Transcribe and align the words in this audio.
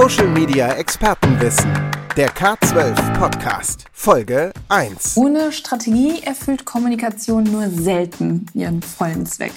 Social 0.00 0.28
Media 0.28 0.74
Expertenwissen. 0.74 1.72
Der 2.16 2.30
K12 2.30 3.18
Podcast. 3.18 3.86
Folge 3.92 4.52
1. 4.68 5.16
Ohne 5.16 5.50
Strategie 5.50 6.22
erfüllt 6.22 6.64
Kommunikation 6.64 7.42
nur 7.42 7.68
selten 7.68 8.46
ihren 8.54 8.80
vollen 8.80 9.26
Zweck. 9.26 9.50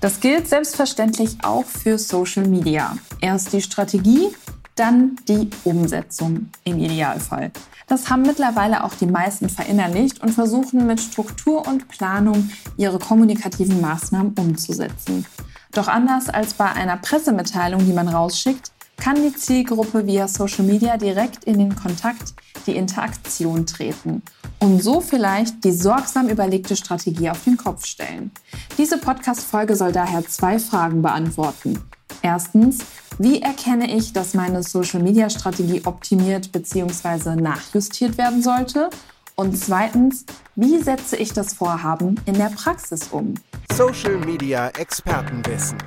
Das 0.00 0.18
gilt 0.18 0.48
selbstverständlich 0.48 1.36
auch 1.44 1.64
für 1.64 1.98
Social 1.98 2.48
Media. 2.48 2.98
Erst 3.20 3.52
die 3.52 3.62
Strategie, 3.62 4.34
dann 4.74 5.20
die 5.28 5.50
Umsetzung 5.62 6.50
im 6.64 6.80
Idealfall. 6.80 7.52
Das 7.86 8.10
haben 8.10 8.22
mittlerweile 8.22 8.82
auch 8.82 8.94
die 8.94 9.06
meisten 9.06 9.48
verinnerlicht 9.48 10.20
und 10.20 10.30
versuchen 10.30 10.84
mit 10.88 10.98
Struktur 10.98 11.64
und 11.64 11.86
Planung 11.86 12.50
ihre 12.76 12.98
kommunikativen 12.98 13.80
Maßnahmen 13.80 14.34
umzusetzen. 14.36 15.24
Doch 15.70 15.86
anders 15.86 16.28
als 16.28 16.54
bei 16.54 16.72
einer 16.72 16.96
Pressemitteilung, 16.96 17.86
die 17.86 17.92
man 17.92 18.08
rausschickt, 18.08 18.72
kann 18.96 19.16
die 19.16 19.34
Zielgruppe 19.34 20.06
via 20.06 20.28
Social 20.28 20.64
Media 20.64 20.96
direkt 20.96 21.44
in 21.44 21.58
den 21.58 21.76
Kontakt, 21.76 22.34
die 22.66 22.76
Interaktion 22.76 23.66
treten 23.66 24.22
und 24.58 24.82
so 24.82 25.00
vielleicht 25.00 25.64
die 25.64 25.72
sorgsam 25.72 26.28
überlegte 26.28 26.76
Strategie 26.76 27.30
auf 27.30 27.44
den 27.44 27.56
Kopf 27.56 27.86
stellen. 27.86 28.30
Diese 28.78 28.98
Podcast-Folge 28.98 29.76
soll 29.76 29.92
daher 29.92 30.26
zwei 30.26 30.58
Fragen 30.58 31.02
beantworten. 31.02 31.78
Erstens, 32.22 32.78
wie 33.18 33.40
erkenne 33.42 33.94
ich, 33.94 34.12
dass 34.12 34.34
meine 34.34 34.62
Social-Media-Strategie 34.62 35.82
optimiert 35.84 36.52
bzw. 36.52 37.36
nachjustiert 37.36 38.18
werden 38.18 38.42
sollte? 38.42 38.90
Und 39.36 39.58
zweitens, 39.58 40.24
wie 40.54 40.78
setze 40.82 41.16
ich 41.16 41.32
das 41.32 41.52
Vorhaben 41.52 42.18
in 42.24 42.34
der 42.34 42.50
Praxis 42.50 43.08
um? 43.10 43.34
Social 43.72 44.16
Media 44.18 44.68
Expertenwissen. 44.68 45.78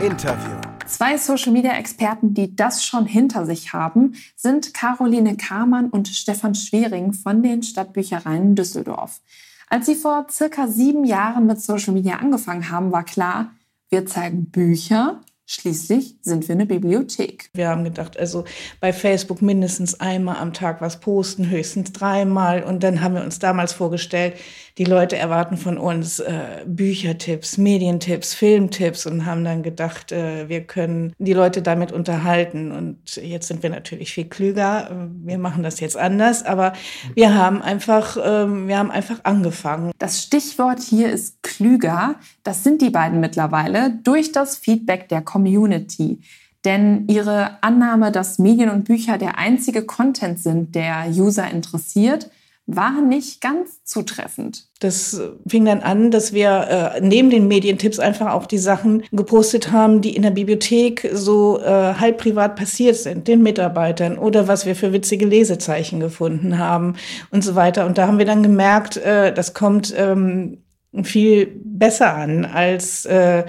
Interview. 0.00 0.69
Zwei 0.90 1.16
Social 1.18 1.52
Media 1.52 1.78
Experten, 1.78 2.34
die 2.34 2.56
das 2.56 2.84
schon 2.84 3.06
hinter 3.06 3.46
sich 3.46 3.72
haben, 3.72 4.16
sind 4.34 4.74
Caroline 4.74 5.36
Kamann 5.36 5.88
und 5.88 6.08
Stefan 6.08 6.56
Schwering 6.56 7.12
von 7.12 7.44
den 7.44 7.62
Stadtbüchereien 7.62 8.56
Düsseldorf. 8.56 9.20
Als 9.68 9.86
sie 9.86 9.94
vor 9.94 10.26
circa 10.28 10.66
sieben 10.66 11.04
Jahren 11.04 11.46
mit 11.46 11.62
Social 11.62 11.94
Media 11.94 12.16
angefangen 12.16 12.72
haben, 12.72 12.90
war 12.90 13.04
klar, 13.04 13.52
wir 13.88 14.04
zeigen 14.04 14.46
Bücher, 14.50 15.20
Schließlich 15.52 16.14
sind 16.22 16.46
wir 16.46 16.54
eine 16.54 16.64
Bibliothek. 16.64 17.50
Wir 17.54 17.70
haben 17.70 17.82
gedacht, 17.82 18.16
also 18.16 18.44
bei 18.78 18.92
Facebook 18.92 19.42
mindestens 19.42 19.98
einmal 19.98 20.36
am 20.36 20.52
Tag 20.52 20.80
was 20.80 21.00
posten, 21.00 21.50
höchstens 21.50 21.90
dreimal. 21.90 22.62
Und 22.62 22.84
dann 22.84 23.00
haben 23.00 23.16
wir 23.16 23.24
uns 23.24 23.40
damals 23.40 23.72
vorgestellt, 23.72 24.34
die 24.80 24.86
Leute 24.86 25.18
erwarten 25.18 25.58
von 25.58 25.76
uns 25.76 26.20
äh, 26.20 26.64
Büchertipps, 26.64 27.58
Medientipps, 27.58 28.32
Filmtipps 28.32 29.04
und 29.04 29.26
haben 29.26 29.44
dann 29.44 29.62
gedacht, 29.62 30.10
äh, 30.10 30.48
wir 30.48 30.62
können 30.62 31.12
die 31.18 31.34
Leute 31.34 31.60
damit 31.60 31.92
unterhalten. 31.92 32.72
Und 32.72 33.16
jetzt 33.16 33.48
sind 33.48 33.62
wir 33.62 33.68
natürlich 33.68 34.10
viel 34.10 34.24
klüger. 34.24 35.06
Wir 35.22 35.36
machen 35.36 35.62
das 35.62 35.80
jetzt 35.80 35.98
anders, 35.98 36.46
aber 36.46 36.72
wir 37.14 37.34
haben 37.34 37.60
einfach, 37.60 38.16
äh, 38.16 38.46
wir 38.68 38.78
haben 38.78 38.90
einfach 38.90 39.18
angefangen. 39.24 39.92
Das 39.98 40.22
Stichwort 40.22 40.80
hier 40.80 41.10
ist 41.12 41.42
klüger. 41.42 42.14
Das 42.42 42.64
sind 42.64 42.80
die 42.80 42.88
beiden 42.88 43.20
mittlerweile 43.20 43.98
durch 44.02 44.32
das 44.32 44.56
Feedback 44.56 45.10
der 45.10 45.20
Community. 45.20 46.22
Denn 46.64 47.06
ihre 47.06 47.62
Annahme, 47.62 48.12
dass 48.12 48.38
Medien 48.38 48.70
und 48.70 48.84
Bücher 48.84 49.18
der 49.18 49.36
einzige 49.36 49.84
Content 49.84 50.38
sind, 50.38 50.74
der 50.74 51.04
User 51.10 51.50
interessiert, 51.50 52.30
war 52.76 53.00
nicht 53.02 53.40
ganz 53.40 53.84
zutreffend. 53.84 54.68
Das 54.80 55.20
fing 55.46 55.64
dann 55.64 55.80
an, 55.80 56.10
dass 56.10 56.32
wir 56.32 56.94
äh, 56.96 57.00
neben 57.00 57.30
den 57.30 57.48
Medientipps 57.48 57.98
einfach 57.98 58.32
auch 58.32 58.46
die 58.46 58.58
Sachen 58.58 59.04
gepostet 59.12 59.72
haben, 59.72 60.00
die 60.00 60.16
in 60.16 60.22
der 60.22 60.30
Bibliothek 60.30 61.10
so 61.12 61.60
äh, 61.60 61.64
halb 61.64 62.18
privat 62.18 62.56
passiert 62.56 62.96
sind, 62.96 63.28
den 63.28 63.42
Mitarbeitern 63.42 64.18
oder 64.18 64.48
was 64.48 64.66
wir 64.66 64.74
für 64.74 64.92
witzige 64.92 65.26
Lesezeichen 65.26 66.00
gefunden 66.00 66.58
haben 66.58 66.96
und 67.30 67.44
so 67.44 67.54
weiter. 67.54 67.86
Und 67.86 67.98
da 67.98 68.06
haben 68.06 68.18
wir 68.18 68.26
dann 68.26 68.42
gemerkt, 68.42 68.96
äh, 68.96 69.32
das 69.32 69.54
kommt 69.54 69.94
ähm, 69.96 70.58
viel 71.02 71.60
besser 71.64 72.14
an 72.14 72.44
als 72.44 73.04
äh, 73.06 73.44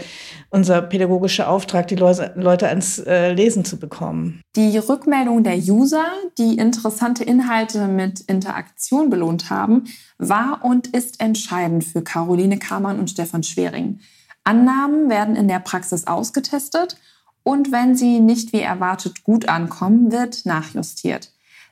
unser 0.51 0.81
pädagogischer 0.81 1.49
Auftrag, 1.49 1.87
die 1.87 1.95
Leute 1.95 2.67
ans 2.67 2.99
äh, 2.99 3.33
Lesen 3.33 3.65
zu 3.65 3.79
bekommen. 3.79 4.41
Die 4.55 4.77
Rückmeldung 4.77 5.43
der 5.43 5.57
User, 5.57 6.05
die 6.37 6.57
interessante 6.57 7.23
Inhalte 7.23 7.87
mit 7.87 8.19
Interaktion 8.21 9.09
belohnt 9.09 9.49
haben, 9.49 9.85
war 10.17 10.59
und 10.63 10.87
ist 10.87 11.19
entscheidend 11.19 11.83
für 11.83 12.03
Caroline 12.03 12.59
Kamann 12.59 12.99
und 12.99 13.09
Stefan 13.09 13.43
Schwering. 13.43 13.99
Annahmen 14.43 15.09
werden 15.09 15.35
in 15.35 15.47
der 15.47 15.59
Praxis 15.59 16.07
ausgetestet 16.07 16.97
und 17.43 17.71
wenn 17.71 17.95
sie 17.95 18.19
nicht 18.19 18.53
wie 18.53 18.61
erwartet 18.61 19.23
gut 19.23 19.49
ankommen, 19.49 20.11
wird 20.11 20.45
nachjustiert. 20.45 21.31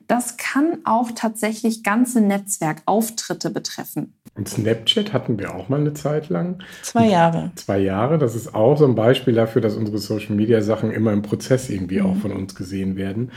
Das 0.09 0.38
kann 0.38 0.80
auch 0.86 1.12
tatsächlich 1.14 1.84
ganze 1.84 2.20
Netzwerkauftritte 2.20 3.52
betreffen. 3.52 4.16
Und 4.34 4.50
Snapchat 4.50 5.14
hatten 5.14 5.38
wir 5.38 5.53
auch 5.53 5.70
mal 5.70 5.80
eine 5.80 5.94
Zeit 5.94 6.30
lang. 6.30 6.64
Zwei 6.81 7.09
Jahre. 7.09 7.52
Zwei 7.53 7.78
Jahre. 7.78 8.18
Das 8.18 8.36
ist 8.36 8.56
auch 8.56 8.75
so 8.75 8.86
ein 8.86 8.96
Beispiel 8.96 9.36
dafür, 9.36 9.62
dass 9.62 9.75
unsere 9.75 10.00
Social-Media-Sachen 10.00 10.90
immer 10.90 11.14
im 11.14 11.22
Prozess 11.22 11.69
irgendwie 11.69 12.00
mhm. 12.00 12.08
auch 12.08 12.16
von 12.16 12.31
uns 12.31 12.56
gesehen 12.56 12.96
werden. 12.96 13.31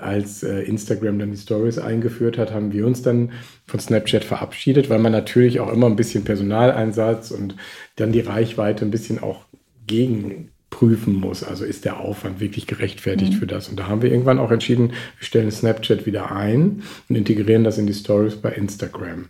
Als 0.00 0.44
äh, 0.44 0.60
Instagram 0.60 1.18
dann 1.18 1.32
die 1.32 1.38
Stories 1.38 1.78
eingeführt 1.78 2.38
hat, 2.38 2.52
haben 2.52 2.72
wir 2.72 2.86
uns 2.86 3.02
dann 3.02 3.32
von 3.66 3.80
Snapchat 3.80 4.22
verabschiedet, 4.22 4.90
weil 4.90 5.00
man 5.00 5.10
natürlich 5.10 5.58
auch 5.58 5.72
immer 5.72 5.88
ein 5.88 5.96
bisschen 5.96 6.22
Personaleinsatz 6.22 7.32
und 7.32 7.56
dann 7.96 8.12
die 8.12 8.20
Reichweite 8.20 8.84
ein 8.84 8.92
bisschen 8.92 9.20
auch 9.20 9.46
gegen 9.88 10.51
prüfen 10.72 11.14
muss. 11.14 11.44
Also 11.44 11.64
ist 11.64 11.84
der 11.84 12.00
Aufwand 12.00 12.40
wirklich 12.40 12.66
gerechtfertigt 12.66 13.34
mhm. 13.34 13.36
für 13.36 13.46
das? 13.46 13.68
Und 13.68 13.78
da 13.78 13.86
haben 13.86 14.02
wir 14.02 14.10
irgendwann 14.10 14.40
auch 14.40 14.50
entschieden, 14.50 14.88
wir 14.88 15.24
stellen 15.24 15.52
Snapchat 15.52 16.04
wieder 16.06 16.32
ein 16.32 16.82
und 17.08 17.14
integrieren 17.14 17.62
das 17.62 17.78
in 17.78 17.86
die 17.86 17.94
Stories 17.94 18.34
bei 18.34 18.50
Instagram. 18.50 19.26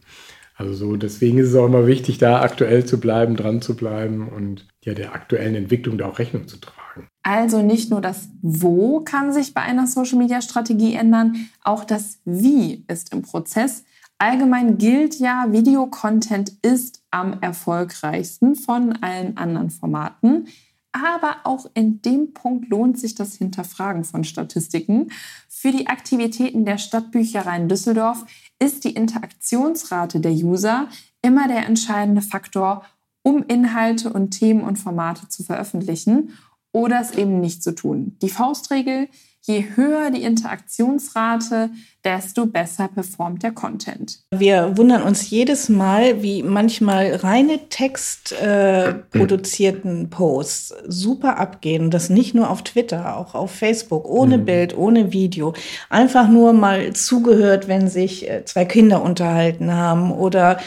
Also 0.54 0.74
so, 0.74 0.96
deswegen 0.96 1.38
ist 1.38 1.48
es 1.48 1.56
auch 1.56 1.66
immer 1.66 1.86
wichtig, 1.86 2.18
da 2.18 2.40
aktuell 2.40 2.86
zu 2.86 3.00
bleiben, 3.00 3.36
dran 3.36 3.60
zu 3.60 3.74
bleiben 3.74 4.28
und 4.28 4.66
ja, 4.84 4.94
der 4.94 5.12
aktuellen 5.12 5.54
Entwicklung 5.54 5.98
da 5.98 6.06
auch 6.06 6.18
Rechnung 6.18 6.46
zu 6.46 6.58
tragen. 6.58 7.08
Also 7.22 7.62
nicht 7.62 7.90
nur 7.90 8.00
das 8.00 8.28
Wo 8.40 9.00
kann 9.00 9.32
sich 9.32 9.54
bei 9.54 9.62
einer 9.62 9.86
Social-Media-Strategie 9.86 10.94
ändern, 10.94 11.48
auch 11.62 11.84
das 11.84 12.20
Wie 12.24 12.84
ist 12.88 13.12
im 13.12 13.22
Prozess. 13.22 13.84
Allgemein 14.18 14.78
gilt 14.78 15.18
ja, 15.18 15.46
Videocontent 15.50 16.52
ist 16.62 17.02
am 17.10 17.38
erfolgreichsten 17.40 18.54
von 18.54 18.92
allen 19.02 19.36
anderen 19.36 19.70
Formaten. 19.70 20.46
Aber 20.92 21.38
auch 21.44 21.66
in 21.74 22.02
dem 22.02 22.34
Punkt 22.34 22.68
lohnt 22.68 22.98
sich 22.98 23.14
das 23.14 23.36
Hinterfragen 23.36 24.04
von 24.04 24.24
Statistiken. 24.24 25.10
Für 25.48 25.72
die 25.72 25.86
Aktivitäten 25.86 26.66
der 26.66 26.76
Stadtbüchereien 26.76 27.68
Düsseldorf 27.68 28.26
ist 28.58 28.84
die 28.84 28.94
Interaktionsrate 28.94 30.20
der 30.20 30.32
User 30.32 30.88
immer 31.22 31.48
der 31.48 31.66
entscheidende 31.66 32.20
Faktor, 32.20 32.84
um 33.22 33.42
Inhalte 33.42 34.12
und 34.12 34.30
Themen 34.30 34.62
und 34.62 34.76
Formate 34.78 35.28
zu 35.28 35.44
veröffentlichen 35.44 36.36
oder 36.72 37.00
es 37.00 37.12
eben 37.12 37.40
nicht 37.40 37.62
zu 37.62 37.74
tun. 37.74 38.16
Die 38.20 38.30
Faustregel, 38.30 39.08
je 39.44 39.64
höher 39.74 40.10
die 40.10 40.22
Interaktionsrate, 40.22 41.70
desto 42.04 42.46
besser 42.46 42.88
performt 42.88 43.42
der 43.42 43.52
Content. 43.52 44.20
Wir 44.30 44.76
wundern 44.76 45.02
uns 45.02 45.30
jedes 45.30 45.68
Mal, 45.68 46.22
wie 46.22 46.42
manchmal 46.42 47.14
reine 47.16 47.68
Text 47.68 48.32
äh, 48.32 48.94
produzierten 49.10 50.10
Posts 50.10 50.74
super 50.86 51.38
abgehen. 51.38 51.90
Das 51.90 52.08
nicht 52.08 52.34
nur 52.34 52.50
auf 52.50 52.62
Twitter, 52.62 53.16
auch 53.16 53.34
auf 53.34 53.50
Facebook, 53.50 54.08
ohne 54.08 54.38
mhm. 54.38 54.44
Bild, 54.44 54.76
ohne 54.76 55.12
Video. 55.12 55.54
Einfach 55.90 56.28
nur 56.28 56.52
mal 56.52 56.92
zugehört, 56.92 57.66
wenn 57.66 57.88
sich 57.88 58.28
äh, 58.28 58.44
zwei 58.44 58.64
Kinder 58.64 59.02
unterhalten 59.02 59.72
haben 59.72 60.12
oder 60.12 60.58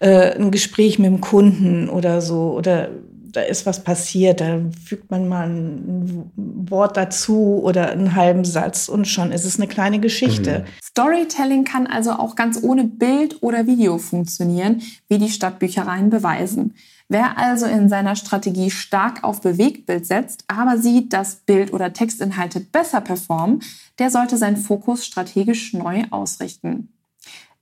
äh, 0.00 0.34
ein 0.34 0.50
Gespräch 0.50 0.98
mit 0.98 1.10
dem 1.10 1.20
Kunden 1.20 1.88
oder 1.88 2.20
so 2.22 2.52
oder 2.52 2.88
da 3.32 3.40
ist 3.40 3.66
was 3.66 3.82
passiert, 3.82 4.40
da 4.40 4.60
fügt 4.84 5.10
man 5.10 5.28
mal 5.28 5.48
ein 5.48 6.30
Wort 6.36 6.96
dazu 6.96 7.60
oder 7.62 7.90
einen 7.90 8.14
halben 8.14 8.44
Satz 8.44 8.88
und 8.88 9.08
schon 9.08 9.32
ist 9.32 9.44
es 9.44 9.56
eine 9.56 9.68
kleine 9.68 10.00
Geschichte. 10.00 10.60
Mhm. 10.60 10.84
Storytelling 10.84 11.64
kann 11.64 11.86
also 11.86 12.12
auch 12.12 12.36
ganz 12.36 12.62
ohne 12.62 12.84
Bild 12.84 13.42
oder 13.42 13.66
Video 13.66 13.98
funktionieren, 13.98 14.82
wie 15.08 15.18
die 15.18 15.30
Stadtbüchereien 15.30 16.10
beweisen. 16.10 16.74
Wer 17.08 17.36
also 17.36 17.66
in 17.66 17.88
seiner 17.88 18.16
Strategie 18.16 18.70
stark 18.70 19.22
auf 19.22 19.40
Bewegtbild 19.40 20.06
setzt, 20.06 20.44
aber 20.48 20.78
sieht, 20.78 21.12
dass 21.12 21.36
Bild- 21.36 21.72
oder 21.72 21.92
Textinhalte 21.92 22.60
besser 22.60 23.00
performen, 23.00 23.62
der 23.98 24.10
sollte 24.10 24.38
seinen 24.38 24.56
Fokus 24.56 25.04
strategisch 25.04 25.74
neu 25.74 26.04
ausrichten. 26.10 26.88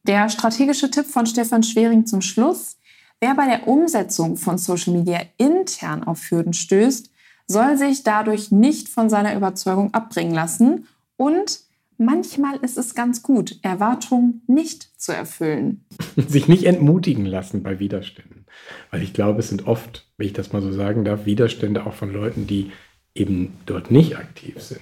Der 0.04 0.28
strategische 0.28 0.90
Tipp 0.90 1.06
von 1.06 1.26
Stefan 1.26 1.62
Schwering 1.62 2.06
zum 2.06 2.22
Schluss. 2.22 2.76
Wer 3.20 3.34
bei 3.34 3.46
der 3.46 3.68
Umsetzung 3.68 4.38
von 4.38 4.56
Social 4.56 4.94
Media 4.94 5.20
intern 5.36 6.04
auf 6.04 6.30
Hürden 6.30 6.54
stößt, 6.54 7.10
soll 7.46 7.76
sich 7.76 8.02
dadurch 8.02 8.50
nicht 8.50 8.88
von 8.88 9.10
seiner 9.10 9.36
Überzeugung 9.36 9.92
abbringen 9.92 10.32
lassen 10.32 10.86
und 11.16 11.60
manchmal 11.98 12.56
ist 12.62 12.78
es 12.78 12.94
ganz 12.94 13.22
gut, 13.22 13.58
Erwartungen 13.60 14.40
nicht 14.46 14.98
zu 14.98 15.12
erfüllen. 15.12 15.84
Sich 16.16 16.48
nicht 16.48 16.64
entmutigen 16.64 17.26
lassen 17.26 17.62
bei 17.62 17.78
Widerständen. 17.78 18.46
Weil 18.90 19.02
ich 19.02 19.12
glaube, 19.12 19.40
es 19.40 19.50
sind 19.50 19.66
oft, 19.66 20.06
wenn 20.16 20.28
ich 20.28 20.32
das 20.32 20.54
mal 20.54 20.62
so 20.62 20.72
sagen 20.72 21.04
darf, 21.04 21.26
Widerstände 21.26 21.84
auch 21.84 21.94
von 21.94 22.10
Leuten, 22.10 22.46
die 22.46 22.72
eben 23.14 23.52
dort 23.66 23.90
nicht 23.90 24.16
aktiv 24.16 24.62
sind. 24.62 24.80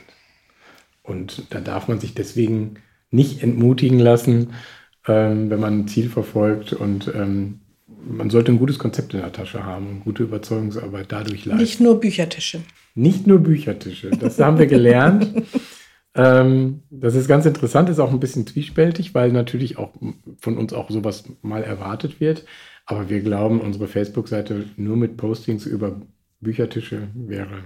Und 1.02 1.42
da 1.50 1.60
darf 1.60 1.88
man 1.88 1.98
sich 1.98 2.14
deswegen 2.14 2.76
nicht 3.10 3.42
entmutigen 3.42 3.98
lassen, 3.98 4.52
ähm, 5.08 5.50
wenn 5.50 5.58
man 5.58 5.80
ein 5.80 5.88
Ziel 5.88 6.08
verfolgt 6.08 6.72
und 6.72 7.10
ähm, 7.14 7.60
man 8.04 8.30
sollte 8.30 8.52
ein 8.52 8.58
gutes 8.58 8.78
Konzept 8.78 9.14
in 9.14 9.20
der 9.20 9.32
Tasche 9.32 9.64
haben 9.64 9.88
und 9.88 10.00
gute 10.04 10.22
Überzeugungsarbeit 10.22 11.06
dadurch 11.10 11.44
leisten. 11.44 11.62
Nicht 11.62 11.80
nur 11.80 12.00
Büchertische. 12.00 12.60
Nicht 12.94 13.26
nur 13.26 13.38
Büchertische, 13.38 14.10
das 14.10 14.38
haben 14.38 14.58
wir 14.58 14.66
gelernt. 14.66 15.46
ähm, 16.14 16.82
das 16.90 17.14
ist 17.14 17.28
ganz 17.28 17.46
interessant, 17.46 17.88
ist 17.88 18.00
auch 18.00 18.12
ein 18.12 18.20
bisschen 18.20 18.46
zwiespältig, 18.46 19.14
weil 19.14 19.32
natürlich 19.32 19.78
auch 19.78 19.92
von 20.40 20.58
uns 20.58 20.72
auch 20.72 20.90
sowas 20.90 21.24
mal 21.42 21.62
erwartet 21.62 22.20
wird. 22.20 22.44
Aber 22.86 23.08
wir 23.10 23.20
glauben, 23.20 23.60
unsere 23.60 23.86
Facebook-Seite 23.86 24.64
nur 24.76 24.96
mit 24.96 25.16
Postings 25.16 25.66
über 25.66 26.00
Büchertische 26.40 27.08
wäre 27.14 27.64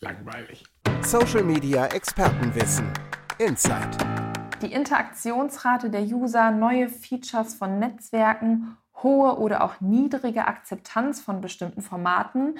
langweilig. 0.00 0.64
Social 1.02 1.44
Media 1.44 1.86
Expertenwissen. 1.86 2.86
Insight. 3.38 3.96
Die 4.60 4.72
Interaktionsrate 4.72 5.88
der 5.88 6.02
User, 6.02 6.50
neue 6.50 6.88
Features 6.88 7.54
von 7.54 7.78
Netzwerken, 7.78 8.76
hohe 9.02 9.38
oder 9.38 9.62
auch 9.64 9.80
niedrige 9.80 10.46
Akzeptanz 10.46 11.20
von 11.20 11.40
bestimmten 11.40 11.82
Formaten, 11.82 12.58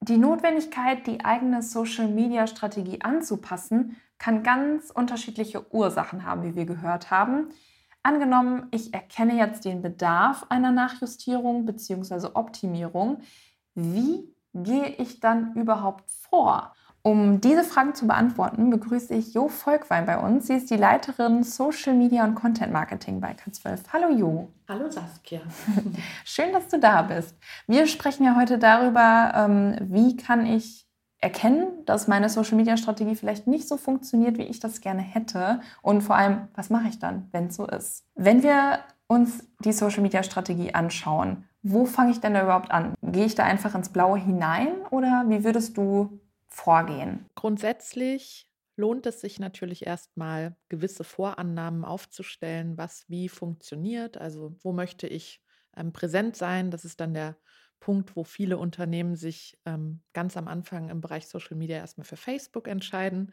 die 0.00 0.18
Notwendigkeit, 0.18 1.06
die 1.06 1.24
eigene 1.24 1.62
Social-Media-Strategie 1.62 3.02
anzupassen, 3.02 3.96
kann 4.18 4.42
ganz 4.42 4.90
unterschiedliche 4.90 5.72
Ursachen 5.72 6.24
haben, 6.24 6.42
wie 6.42 6.56
wir 6.56 6.66
gehört 6.66 7.10
haben. 7.10 7.48
Angenommen, 8.02 8.66
ich 8.72 8.92
erkenne 8.92 9.36
jetzt 9.36 9.64
den 9.64 9.80
Bedarf 9.80 10.46
einer 10.48 10.72
Nachjustierung 10.72 11.66
bzw. 11.66 12.30
Optimierung. 12.34 13.20
Wie 13.74 14.34
gehe 14.54 14.88
ich 14.88 15.20
dann 15.20 15.54
überhaupt 15.54 16.10
vor? 16.10 16.74
Um 17.04 17.40
diese 17.40 17.64
Fragen 17.64 17.96
zu 17.96 18.06
beantworten, 18.06 18.70
begrüße 18.70 19.12
ich 19.14 19.34
Jo 19.34 19.48
Volkwein 19.48 20.06
bei 20.06 20.18
uns. 20.18 20.46
Sie 20.46 20.54
ist 20.54 20.70
die 20.70 20.76
Leiterin 20.76 21.42
Social 21.42 21.94
Media 21.94 22.22
und 22.22 22.36
Content 22.36 22.72
Marketing 22.72 23.20
bei 23.20 23.32
K12. 23.32 23.80
Hallo 23.92 24.10
Jo. 24.16 24.52
Hallo 24.68 24.88
Saskia. 24.88 25.40
Schön, 26.24 26.52
dass 26.52 26.68
du 26.68 26.78
da 26.78 27.02
bist. 27.02 27.36
Wir 27.66 27.88
sprechen 27.88 28.24
ja 28.24 28.36
heute 28.36 28.56
darüber, 28.56 29.32
ähm, 29.34 29.76
wie 29.80 30.16
kann 30.16 30.46
ich 30.46 30.86
erkennen, 31.18 31.84
dass 31.86 32.06
meine 32.06 32.28
Social 32.28 32.56
Media 32.56 32.76
Strategie 32.76 33.16
vielleicht 33.16 33.48
nicht 33.48 33.66
so 33.66 33.76
funktioniert, 33.76 34.38
wie 34.38 34.42
ich 34.42 34.60
das 34.60 34.80
gerne 34.80 35.02
hätte. 35.02 35.60
Und 35.82 36.02
vor 36.02 36.14
allem, 36.14 36.48
was 36.54 36.70
mache 36.70 36.86
ich 36.86 37.00
dann, 37.00 37.28
wenn 37.32 37.48
es 37.48 37.56
so 37.56 37.66
ist? 37.66 38.04
Wenn 38.14 38.44
wir 38.44 38.78
uns 39.08 39.44
die 39.64 39.72
Social 39.72 40.02
Media 40.02 40.22
Strategie 40.22 40.72
anschauen, 40.72 41.48
wo 41.64 41.84
fange 41.84 42.12
ich 42.12 42.20
denn 42.20 42.34
da 42.34 42.42
überhaupt 42.42 42.70
an? 42.70 42.94
Gehe 43.02 43.26
ich 43.26 43.34
da 43.34 43.42
einfach 43.42 43.74
ins 43.74 43.88
Blaue 43.88 44.18
hinein 44.18 44.68
oder 44.90 45.24
wie 45.26 45.44
würdest 45.44 45.76
du 45.76 46.20
vorgehen? 46.52 47.28
Grundsätzlich 47.34 48.48
lohnt 48.76 49.06
es 49.06 49.20
sich 49.20 49.38
natürlich 49.38 49.86
erstmal, 49.86 50.56
gewisse 50.68 51.04
Vorannahmen 51.04 51.84
aufzustellen, 51.84 52.78
was 52.78 53.04
wie 53.08 53.28
funktioniert. 53.28 54.16
Also 54.16 54.56
wo 54.62 54.72
möchte 54.72 55.06
ich 55.06 55.42
ähm, 55.76 55.92
präsent 55.92 56.36
sein? 56.36 56.70
Das 56.70 56.84
ist 56.84 57.00
dann 57.00 57.14
der 57.14 57.36
Punkt, 57.80 58.16
wo 58.16 58.22
viele 58.24 58.58
Unternehmen 58.58 59.16
sich 59.16 59.58
ähm, 59.66 60.02
ganz 60.12 60.36
am 60.36 60.46
Anfang 60.46 60.88
im 60.88 61.00
Bereich 61.00 61.26
Social 61.26 61.56
Media 61.56 61.78
erstmal 61.78 62.04
für 62.04 62.16
Facebook 62.16 62.68
entscheiden, 62.68 63.32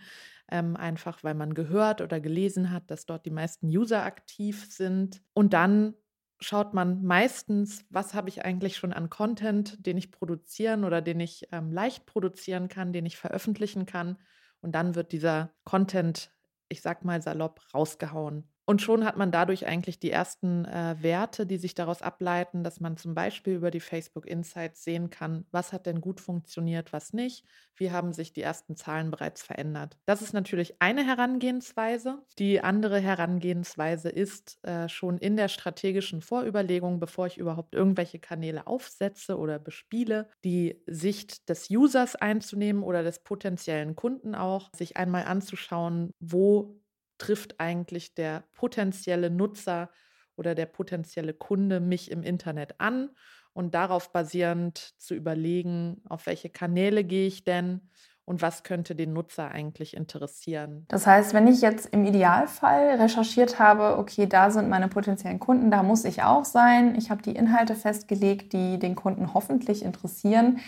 ähm, 0.51 0.75
einfach 0.75 1.23
weil 1.23 1.35
man 1.35 1.53
gehört 1.53 2.01
oder 2.01 2.19
gelesen 2.19 2.71
hat, 2.71 2.89
dass 2.89 3.05
dort 3.05 3.25
die 3.25 3.31
meisten 3.31 3.67
User 3.67 4.03
aktiv 4.03 4.67
sind. 4.71 5.21
Und 5.33 5.53
dann 5.53 5.93
schaut 6.39 6.73
man 6.73 7.03
meistens, 7.03 7.85
was 7.89 8.13
habe 8.13 8.29
ich 8.29 8.45
eigentlich 8.45 8.77
schon 8.77 8.93
an 8.93 9.09
Content, 9.09 9.85
den 9.85 9.97
ich 9.97 10.11
produzieren 10.11 10.83
oder 10.83 11.01
den 11.01 11.19
ich 11.19 11.47
ähm, 11.51 11.71
leicht 11.71 12.05
produzieren 12.05 12.69
kann, 12.69 12.93
den 12.93 13.05
ich 13.05 13.17
veröffentlichen 13.17 13.85
kann. 13.85 14.17
Und 14.61 14.73
dann 14.73 14.95
wird 14.95 15.11
dieser 15.11 15.51
Content, 15.63 16.31
ich 16.69 16.81
sag 16.81 17.03
mal 17.03 17.21
salopp, 17.21 17.61
rausgehauen. 17.73 18.49
Und 18.69 18.83
schon 18.83 19.03
hat 19.03 19.17
man 19.17 19.31
dadurch 19.31 19.65
eigentlich 19.65 19.99
die 19.99 20.11
ersten 20.11 20.63
äh, 20.65 20.95
Werte, 20.99 21.47
die 21.47 21.57
sich 21.57 21.73
daraus 21.73 22.03
ableiten, 22.03 22.63
dass 22.63 22.79
man 22.79 22.97
zum 22.97 23.15
Beispiel 23.15 23.55
über 23.55 23.71
die 23.71 23.79
Facebook 23.79 24.27
Insights 24.27 24.83
sehen 24.83 25.09
kann, 25.09 25.45
was 25.49 25.73
hat 25.73 25.87
denn 25.87 26.01
gut 26.01 26.21
funktioniert, 26.21 26.93
was 26.93 27.11
nicht, 27.11 27.47
wie 27.75 27.89
haben 27.89 28.13
sich 28.13 28.31
die 28.31 28.43
ersten 28.43 28.75
Zahlen 28.75 29.09
bereits 29.09 29.41
verändert. 29.41 29.97
Das 30.05 30.21
ist 30.21 30.33
natürlich 30.33 30.79
eine 30.83 31.03
Herangehensweise. 31.03 32.19
Die 32.37 32.61
andere 32.61 32.99
Herangehensweise 32.99 34.09
ist 34.09 34.63
äh, 34.63 34.87
schon 34.87 35.17
in 35.17 35.35
der 35.35 35.47
strategischen 35.47 36.21
Vorüberlegung, 36.21 36.99
bevor 36.99 37.25
ich 37.25 37.39
überhaupt 37.39 37.73
irgendwelche 37.73 38.19
Kanäle 38.19 38.67
aufsetze 38.67 39.39
oder 39.39 39.57
bespiele, 39.57 40.29
die 40.43 40.83
Sicht 40.85 41.49
des 41.49 41.71
Users 41.71 42.15
einzunehmen 42.15 42.83
oder 42.83 43.01
des 43.01 43.23
potenziellen 43.23 43.95
Kunden 43.95 44.35
auch, 44.35 44.69
sich 44.75 44.95
einmal 44.95 45.23
anzuschauen, 45.25 46.11
wo 46.19 46.79
trifft 47.19 47.59
eigentlich 47.59 48.15
der 48.15 48.43
potenzielle 48.53 49.29
Nutzer 49.29 49.91
oder 50.35 50.55
der 50.55 50.65
potenzielle 50.65 51.33
Kunde 51.33 51.79
mich 51.79 52.09
im 52.09 52.23
Internet 52.23 52.79
an 52.79 53.09
und 53.53 53.75
darauf 53.75 54.11
basierend 54.11 54.77
zu 54.97 55.13
überlegen, 55.13 56.01
auf 56.07 56.25
welche 56.25 56.49
Kanäle 56.49 57.03
gehe 57.03 57.27
ich 57.27 57.43
denn 57.43 57.81
und 58.29 58.43
was 58.43 58.61
könnte 58.61 58.95
den 58.95 59.11
Nutzer 59.11 59.49
eigentlich 59.49 59.95
interessieren. 59.97 60.85
Das 60.87 61.07
heißt, 61.07 61.33
wenn 61.33 61.47
ich 61.47 61.61
jetzt 61.61 61.87
im 61.87 62.05
Idealfall 62.05 63.01
recherchiert 63.01 63.57
habe, 63.57 63.97
okay, 63.97 64.27
da 64.27 64.51
sind 64.51 64.69
meine 64.69 64.87
potenziellen 64.87 65.39
Kunden, 65.39 65.71
da 65.71 65.81
muss 65.81 66.05
ich 66.05 66.21
auch 66.21 66.45
sein, 66.45 66.95
ich 66.95 67.09
habe 67.09 67.23
die 67.23 67.35
Inhalte 67.35 67.73
festgelegt, 67.73 68.53
die 68.53 68.77
den 68.77 68.95
Kunden 68.95 69.33
hoffentlich 69.33 69.83
interessieren, 69.83 70.59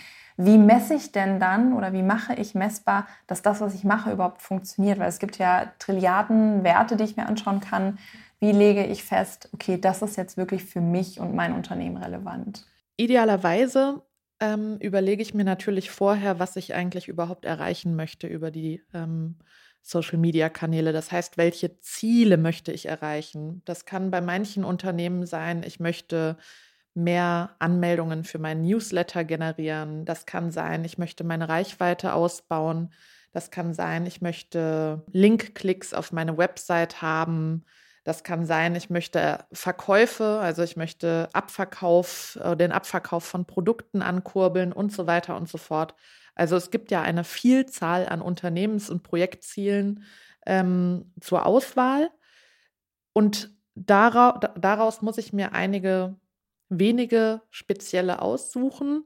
wie 0.45 0.57
messe 0.57 0.95
ich 0.95 1.11
denn 1.11 1.39
dann 1.39 1.73
oder 1.73 1.93
wie 1.93 2.03
mache 2.03 2.33
ich 2.33 2.55
messbar, 2.55 3.07
dass 3.27 3.41
das, 3.41 3.61
was 3.61 3.75
ich 3.75 3.83
mache, 3.83 4.11
überhaupt 4.11 4.41
funktioniert? 4.41 4.99
Weil 4.99 5.09
es 5.09 5.19
gibt 5.19 5.37
ja 5.37 5.71
Trilliarden 5.79 6.63
Werte, 6.63 6.95
die 6.95 7.03
ich 7.03 7.17
mir 7.17 7.27
anschauen 7.27 7.59
kann. 7.59 7.99
Wie 8.39 8.51
lege 8.51 8.85
ich 8.85 9.03
fest, 9.03 9.49
okay, 9.53 9.79
das 9.79 10.01
ist 10.01 10.17
jetzt 10.17 10.37
wirklich 10.37 10.65
für 10.65 10.81
mich 10.81 11.19
und 11.19 11.35
mein 11.35 11.53
Unternehmen 11.53 11.97
relevant? 11.97 12.65
Idealerweise 12.97 14.01
ähm, 14.39 14.77
überlege 14.79 15.21
ich 15.21 15.33
mir 15.33 15.43
natürlich 15.43 15.91
vorher, 15.91 16.39
was 16.39 16.55
ich 16.55 16.73
eigentlich 16.73 17.07
überhaupt 17.07 17.45
erreichen 17.45 17.95
möchte 17.95 18.27
über 18.27 18.49
die 18.49 18.81
ähm, 18.93 19.35
Social-Media-Kanäle. 19.83 20.93
Das 20.93 21.11
heißt, 21.11 21.37
welche 21.37 21.79
Ziele 21.79 22.37
möchte 22.37 22.71
ich 22.71 22.87
erreichen? 22.87 23.61
Das 23.65 23.85
kann 23.85 24.11
bei 24.11 24.21
manchen 24.21 24.63
Unternehmen 24.63 25.25
sein, 25.25 25.63
ich 25.63 25.79
möchte 25.79 26.37
mehr 26.93 27.55
Anmeldungen 27.59 28.23
für 28.23 28.39
meinen 28.39 28.63
Newsletter 28.63 29.23
generieren. 29.23 30.05
Das 30.05 30.25
kann 30.25 30.51
sein, 30.51 30.83
ich 30.83 30.97
möchte 30.97 31.23
meine 31.23 31.49
Reichweite 31.49 32.13
ausbauen. 32.13 32.91
Das 33.31 33.49
kann 33.49 33.73
sein, 33.73 34.05
ich 34.05 34.21
möchte 34.21 35.03
Link-Klicks 35.11 35.93
auf 35.93 36.11
meine 36.11 36.37
Website 36.37 37.01
haben. 37.01 37.63
Das 38.03 38.23
kann 38.23 38.45
sein, 38.45 38.75
ich 38.75 38.89
möchte 38.89 39.45
Verkäufe, 39.53 40.39
also 40.41 40.63
ich 40.63 40.75
möchte 40.75 41.29
Abverkauf, 41.33 42.37
äh, 42.43 42.57
den 42.57 42.71
Abverkauf 42.71 43.23
von 43.23 43.45
Produkten 43.45 44.01
ankurbeln 44.01 44.73
und 44.73 44.91
so 44.91 45.07
weiter 45.07 45.37
und 45.37 45.47
so 45.47 45.57
fort. 45.57 45.93
Also 46.35 46.55
es 46.55 46.71
gibt 46.71 46.91
ja 46.91 47.01
eine 47.01 47.23
Vielzahl 47.23 48.07
an 48.09 48.21
Unternehmens- 48.21 48.89
und 48.89 49.03
Projektzielen 49.03 50.03
ähm, 50.45 51.13
zur 51.21 51.45
Auswahl. 51.45 52.09
Und 53.13 53.51
daraus, 53.75 54.39
daraus 54.55 55.01
muss 55.01 55.17
ich 55.17 55.33
mir 55.33 55.53
einige 55.53 56.15
wenige 56.71 57.41
spezielle 57.51 58.21
aussuchen, 58.21 59.05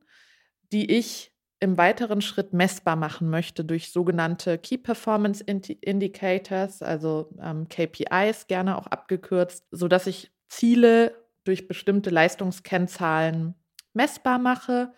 die 0.72 0.92
ich 0.92 1.32
im 1.60 1.78
weiteren 1.78 2.22
Schritt 2.22 2.54
messbar 2.54 2.96
machen 2.96 3.30
möchte 3.30 3.66
durch 3.66 3.92
sogenannte 3.92 4.58
Key 4.58 4.78
Performance 4.78 5.44
Indicators, 5.44 6.82
also 6.82 7.34
ähm, 7.42 7.68
KPIs 7.68 8.48
gerne 8.48 8.78
auch 8.78 8.88
abgekürzt, 8.88 9.66
sodass 9.72 10.06
ich 10.06 10.32
Ziele 10.48 11.16
durch 11.44 11.68
bestimmte 11.68 12.10
Leistungskennzahlen 12.10 13.56
messbar 13.94 14.38
mache, 14.38 14.94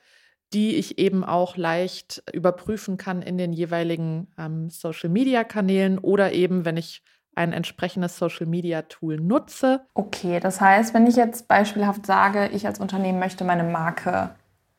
die 0.54 0.76
ich 0.76 0.98
eben 0.98 1.24
auch 1.24 1.58
leicht 1.58 2.24
überprüfen 2.34 2.98
kann 2.98 3.22
in 3.22 3.38
den 3.38 3.54
jeweiligen 3.54 4.34
ähm, 4.38 4.70
Social-Media-Kanälen 4.70 6.00
oder 6.00 6.34
eben, 6.34 6.66
wenn 6.66 6.78
ich 6.78 7.04
ein 7.38 7.54
entsprechendes 7.54 8.18
Social-Media-Tool 8.18 9.18
nutze. 9.18 9.82
Okay, 9.94 10.40
das 10.40 10.60
heißt, 10.60 10.94
wenn 10.94 11.08
ich 11.08 11.16
jetzt 11.16 11.48
beispielhaft 11.48 12.06
sage, 12.06 12.48
ich 12.48 12.66
als 12.66 12.80
Unternehmen 12.80 13.20
möchte 13.20 13.44
meine 13.44 13.64
Marke 13.64 14.32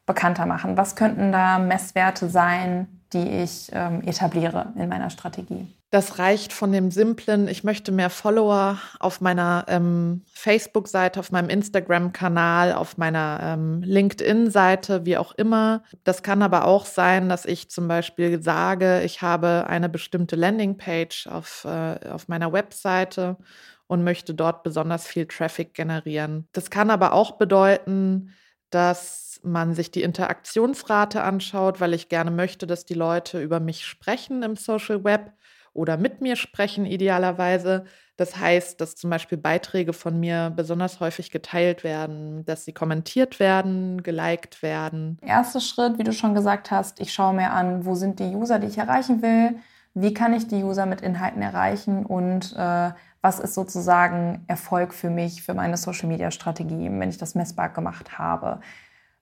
bekannter 0.07 0.47
machen, 0.47 0.77
was 0.77 0.97
könnten 0.97 1.33
da 1.33 1.59
Messwerte 1.59 2.29
sein, 2.29 2.89
die 3.13 3.29
ich 3.29 3.71
ähm, 3.73 4.03
etabliere 4.03 4.73
in 4.77 4.89
meiner 4.89 5.11
Strategie? 5.11 5.78
Das 5.91 6.19
reicht 6.19 6.53
von 6.53 6.71
dem 6.71 6.91
simplen, 6.91 7.49
ich 7.49 7.65
möchte 7.65 7.93
mehr 7.93 8.11
Follower 8.11 8.79
auf 9.01 9.23
meiner 9.23 9.65
ähm, 9.69 10.23
Facebook-Seite, 10.35 11.19
auf 11.19 11.33
meinem 11.33 11.49
Instagram-Kanal, 11.49 12.75
auf 12.75 12.99
meiner 12.99 13.41
ähm, 13.43 13.81
LinkedIn-Seite, 13.83 15.07
wie 15.07 15.17
auch 15.17 15.33
immer. 15.33 15.83
Das 16.05 16.23
kann 16.23 16.43
aber 16.43 16.67
auch 16.67 16.85
sein, 16.85 17.31
dass 17.31 17.47
ich 17.47 17.71
zum 17.71 17.89
Beispiel 17.89 18.43
sage, 18.43 19.01
ich 19.03 19.23
habe 19.23 19.65
eine 19.67 19.89
bestimmte 19.89 20.37
Landingpage 20.37 21.27
auf, 21.27 21.65
äh, 21.65 22.11
auf 22.11 22.29
meiner 22.29 22.53
Webseite 22.53 23.39
und 23.87 24.05
möchte 24.05 24.35
dort 24.35 24.63
besonders 24.65 25.07
viel 25.07 25.27
Traffic 25.27 25.73
generieren. 25.73 26.49
Das 26.53 26.69
kann 26.69 26.91
aber 26.91 27.15
auch 27.15 27.39
bedeuten, 27.39 28.35
dass 28.69 29.41
man 29.43 29.73
sich 29.75 29.91
die 29.91 30.03
Interaktionsrate 30.03 31.23
anschaut, 31.23 31.81
weil 31.81 31.95
ich 31.95 32.11
gerne 32.11 32.31
möchte, 32.31 32.67
dass 32.67 32.85
die 32.85 32.95
Leute 32.95 33.41
über 33.41 33.61
mich 33.61 33.87
sprechen 33.87 34.43
im 34.43 34.57
Social 34.57 35.05
Web 35.05 35.33
oder 35.73 35.97
mit 35.97 36.21
mir 36.21 36.37
sprechen 36.37 36.87
idealerweise. 36.87 37.85
Das 38.17 38.37
heißt, 38.37 38.81
dass 38.81 38.97
zum 38.97 39.11
Beispiel 39.11 39.39
Beiträge 39.39 39.93
von 39.93 40.19
mir 40.19 40.53
besonders 40.55 40.99
häufig 41.01 41.31
geteilt 41.31 41.85
werden, 41.85 42.45
dass 42.45 42.65
sie 42.65 42.73
kommentiert 42.73 43.39
werden, 43.39 44.03
geliked 44.03 44.63
werden. 44.63 45.19
Erster 45.23 45.61
Schritt, 45.61 45.99
wie 45.99 46.05
du 46.05 46.13
schon 46.13 46.35
gesagt 46.35 46.71
hast, 46.71 47.01
ich 47.01 47.13
schaue 47.13 47.35
mir 47.35 47.53
an, 47.53 47.85
wo 47.85 47.95
sind 47.95 48.19
die 48.19 48.35
User, 48.35 48.59
die 48.59 48.67
ich 48.67 48.79
erreichen 48.79 49.23
will, 49.23 49.57
wie 49.95 50.15
kann 50.15 50.35
ich 50.35 50.49
die 50.49 50.65
User 50.65 50.87
mit 50.87 51.01
Inhalten 51.01 51.43
erreichen 51.43 52.05
und 52.05 52.55
äh, 52.57 52.91
was 53.21 53.41
ist 53.41 53.55
sozusagen 53.55 54.45
Erfolg 54.47 54.95
für 54.95 55.11
mich, 55.11 55.43
für 55.43 55.55
meine 55.55 55.77
Social-Media-Strategie, 55.77 56.89
wenn 56.91 57.09
ich 57.09 57.19
das 57.19 57.35
messbar 57.35 57.69
gemacht 57.69 58.19
habe. 58.19 58.61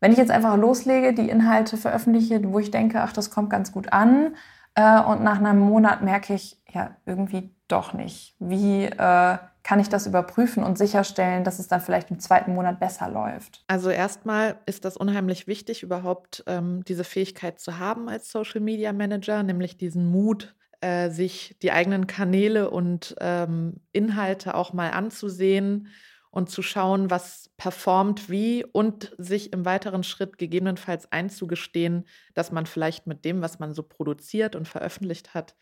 Wenn 0.00 0.12
ich 0.12 0.18
jetzt 0.18 0.30
einfach 0.30 0.56
loslege, 0.56 1.14
die 1.14 1.28
Inhalte 1.28 1.76
veröffentliche, 1.76 2.40
wo 2.52 2.58
ich 2.58 2.70
denke, 2.70 3.00
ach, 3.00 3.12
das 3.12 3.30
kommt 3.30 3.50
ganz 3.50 3.72
gut 3.72 3.92
an, 3.92 4.36
äh, 4.76 5.00
und 5.00 5.22
nach 5.22 5.38
einem 5.38 5.58
Monat 5.58 6.02
merke 6.02 6.34
ich, 6.34 6.58
ja, 6.72 6.96
irgendwie 7.06 7.50
doch 7.66 7.94
nicht. 7.94 8.36
Wie 8.38 8.84
äh, 8.84 9.38
kann 9.62 9.80
ich 9.80 9.88
das 9.88 10.06
überprüfen 10.06 10.62
und 10.62 10.78
sicherstellen, 10.78 11.42
dass 11.42 11.58
es 11.58 11.66
dann 11.66 11.80
vielleicht 11.80 12.10
im 12.10 12.20
zweiten 12.20 12.54
Monat 12.54 12.78
besser 12.78 13.10
läuft? 13.10 13.64
Also 13.66 13.90
erstmal 13.90 14.58
ist 14.66 14.84
das 14.84 14.96
unheimlich 14.96 15.48
wichtig, 15.48 15.82
überhaupt 15.82 16.44
ähm, 16.46 16.84
diese 16.86 17.02
Fähigkeit 17.02 17.58
zu 17.58 17.78
haben 17.78 18.08
als 18.08 18.30
Social 18.30 18.60
Media 18.60 18.92
Manager, 18.92 19.42
nämlich 19.42 19.76
diesen 19.76 20.08
Mut, 20.08 20.54
äh, 20.82 21.10
sich 21.10 21.56
die 21.62 21.72
eigenen 21.72 22.06
Kanäle 22.06 22.70
und 22.70 23.16
ähm, 23.20 23.80
Inhalte 23.92 24.54
auch 24.54 24.72
mal 24.72 24.90
anzusehen 24.90 25.88
und 26.36 26.50
zu 26.50 26.60
schauen, 26.60 27.10
was 27.10 27.48
performt 27.56 28.28
wie 28.28 28.62
und 28.62 29.14
sich 29.16 29.54
im 29.54 29.64
weiteren 29.64 30.02
Schritt 30.02 30.36
gegebenenfalls 30.36 31.10
einzugestehen, 31.10 32.06
dass 32.34 32.52
man 32.52 32.66
vielleicht 32.66 33.06
mit 33.06 33.24
dem, 33.24 33.40
was 33.40 33.58
man 33.58 33.72
so 33.72 33.82
produziert 33.82 34.54
und 34.54 34.68
veröffentlicht 34.68 35.32
hat, 35.32 35.56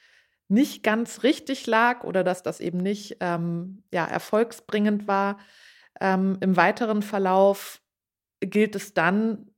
nicht 0.49 0.83
ganz 0.83 1.23
richtig 1.23 1.69
lag 1.69 2.03
oder 2.03 2.25
dass 2.25 2.43
das 2.43 2.59
eben 2.59 2.79
nicht 2.79 3.19
ähm, 3.21 3.85
ja, 3.93 4.05
erfolgsbringend 4.05 5.07
war. 5.07 5.39
Ähm, 6.01 6.39
Im 6.41 6.57
weiteren 6.57 7.03
Verlauf 7.03 7.81
gilt 8.41 8.75
es 8.75 8.95
dann 8.95 9.53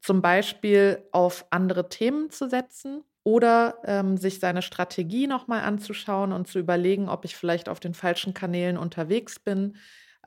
zum 0.00 0.22
Beispiel 0.22 1.02
auf 1.10 1.46
andere 1.50 1.88
Themen 1.88 2.30
zu 2.30 2.48
setzen 2.48 3.02
oder 3.24 3.78
ähm, 3.86 4.16
sich 4.16 4.38
seine 4.38 4.62
Strategie 4.62 5.26
nochmal 5.26 5.62
anzuschauen 5.62 6.30
und 6.32 6.46
zu 6.46 6.60
überlegen, 6.60 7.08
ob 7.08 7.24
ich 7.24 7.34
vielleicht 7.34 7.68
auf 7.68 7.80
den 7.80 7.92
falschen 7.92 8.34
Kanälen 8.34 8.78
unterwegs 8.78 9.40
bin 9.40 9.76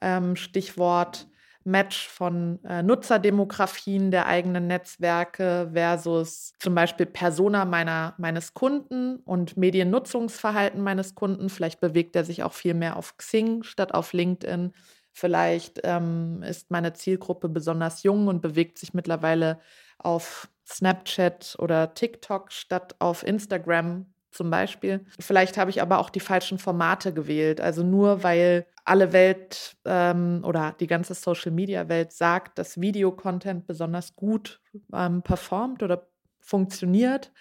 ähm, 0.03 0.36
Stichwort 0.36 1.27
Match 1.65 2.10
von 2.10 2.63
äh, 2.65 2.83
Nutzerdemografien 2.83 4.12
der 4.12 4.27
eigenen 4.27 4.67
Netzwerke 4.67 5.69
versus 5.74 6.53
zum 6.60 6.75
Beispiel 6.75 7.05
Persona 7.05 7.65
meiner, 7.65 8.15
meines 8.17 8.53
Kunden 8.53 9.17
und 9.17 9.55
Mediennutzungsverhalten 9.55 10.81
meines 10.81 11.15
Kunden. 11.15 11.50
Vielleicht 11.50 11.79
bewegt 11.79 12.15
er 12.15 12.25
sich 12.25 12.43
auch 12.43 12.53
viel 12.53 12.74
mehr 12.74 12.98
auf 12.98 13.17
Xing 13.17 13.63
statt 13.63 13.93
auf 13.93 14.13
LinkedIn. 14.13 14.74
Vielleicht 15.13 15.79
ähm, 15.83 16.43
ist 16.43 16.69
meine 16.72 16.93
Zielgruppe 16.93 17.48
besonders 17.48 18.03
jung 18.03 18.27
und 18.27 18.41
bewegt 18.41 18.77
sich 18.77 18.93
mittlerweile 18.93 19.60
auf 20.00 20.50
Snapchat 20.67 21.55
oder 21.60 21.93
TikTok 21.93 22.51
statt 22.51 22.95
auf 23.00 23.25
Instagram 23.25 24.07
zum 24.31 24.50
Beispiel. 24.50 25.05
Vielleicht 25.19 25.57
habe 25.57 25.69
ich 25.69 25.81
aber 25.81 26.00
auch 26.00 26.10
die 26.10 26.19
falschen 26.19 26.57
Formate 26.57 27.13
gewählt. 27.13 27.62
Also 27.62 27.83
nur 27.83 28.24
weil 28.24 28.65
alle 28.85 29.13
Welt 29.13 29.77
ähm, 29.85 30.41
oder 30.45 30.75
die 30.79 30.87
ganze 30.87 31.13
Social-Media-Welt 31.13 32.11
sagt, 32.11 32.57
dass 32.57 32.79
Videocontent 32.79 33.65
besonders 33.65 34.15
gut 34.15 34.61
ähm, 34.93 35.21
performt 35.21 35.83
oder 35.83 36.07
funktioniert, 36.39 37.31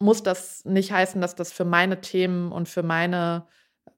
muss 0.00 0.22
das 0.22 0.64
nicht 0.64 0.92
heißen, 0.92 1.20
dass 1.20 1.34
das 1.34 1.52
für 1.52 1.64
meine 1.64 2.00
Themen 2.00 2.52
und 2.52 2.68
für 2.68 2.82
meine 2.82 3.46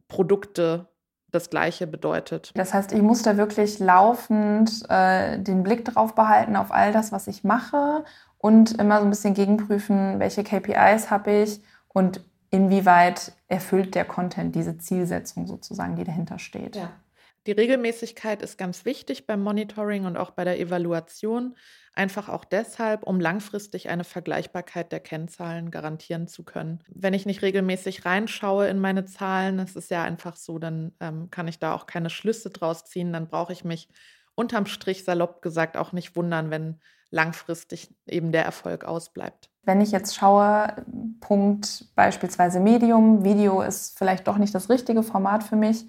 Produkte 0.08 0.88
das 1.30 1.48
Gleiche 1.48 1.86
bedeutet. 1.86 2.50
Das 2.54 2.74
heißt, 2.74 2.92
ich 2.92 3.02
muss 3.02 3.22
da 3.22 3.36
wirklich 3.36 3.78
laufend 3.78 4.82
äh, 4.88 5.38
den 5.38 5.62
Blick 5.62 5.84
drauf 5.84 6.14
behalten 6.14 6.56
auf 6.56 6.72
all 6.72 6.92
das, 6.92 7.12
was 7.12 7.26
ich 7.28 7.44
mache 7.44 8.04
und 8.38 8.78
immer 8.78 8.98
so 8.98 9.04
ein 9.04 9.10
bisschen 9.10 9.34
gegenprüfen, 9.34 10.18
welche 10.18 10.42
KPIs 10.42 11.10
habe 11.10 11.30
ich 11.42 11.62
und 11.88 12.24
inwieweit 12.50 13.33
erfüllt 13.49 13.95
der 13.95 14.04
Content 14.04 14.54
diese 14.54 14.78
Zielsetzung 14.78 15.47
sozusagen, 15.47 15.97
die 15.97 16.04
dahinter 16.04 16.38
steht. 16.38 16.76
Ja. 16.76 16.92
Die 17.47 17.52
Regelmäßigkeit 17.52 18.42
ist 18.42 18.59
ganz 18.59 18.85
wichtig 18.85 19.26
beim 19.26 19.42
Monitoring 19.42 20.04
und 20.04 20.19
auch 20.19 20.33
bei 20.33 20.45
der 20.45 20.61
Evaluation. 20.61 21.57
Einfach 21.95 22.28
auch 22.28 22.45
deshalb, 22.45 23.02
um 23.02 23.19
langfristig 23.19 23.88
eine 23.88 24.04
Vergleichbarkeit 24.04 24.92
der 24.92 25.00
Kennzahlen 25.00 25.71
garantieren 25.71 26.28
zu 26.28 26.45
können. 26.45 26.80
Wenn 26.88 27.14
ich 27.14 27.25
nicht 27.25 27.40
regelmäßig 27.40 28.04
reinschaue 28.04 28.69
in 28.69 28.78
meine 28.78 29.07
Zahlen, 29.07 29.59
es 29.59 29.75
ist 29.75 29.90
ja 29.90 30.02
einfach 30.02 30.37
so, 30.37 30.59
dann 30.59 30.92
ähm, 31.00 31.30
kann 31.30 31.49
ich 31.49 31.59
da 31.59 31.75
auch 31.75 31.87
keine 31.87 32.11
Schlüsse 32.11 32.50
draus 32.50 32.85
ziehen. 32.85 33.12
Dann 33.12 33.26
brauche 33.26 33.54
ich 33.54 33.64
mich 33.64 33.88
unterm 34.35 34.66
Strich 34.66 35.04
salopp 35.04 35.40
gesagt 35.40 35.78
auch 35.78 35.92
nicht 35.92 36.16
wundern, 36.16 36.50
wenn 36.50 36.78
langfristig 37.10 37.90
eben 38.06 38.32
der 38.32 38.44
Erfolg 38.44 38.84
ausbleibt. 38.84 39.50
Wenn 39.62 39.80
ich 39.80 39.90
jetzt 39.90 40.16
schaue, 40.16 40.74
Punkt 41.20 41.86
beispielsweise 41.94 42.60
Medium, 42.60 43.24
Video 43.24 43.60
ist 43.62 43.98
vielleicht 43.98 44.26
doch 44.26 44.38
nicht 44.38 44.54
das 44.54 44.70
richtige 44.70 45.02
Format 45.02 45.44
für 45.44 45.56
mich. 45.56 45.84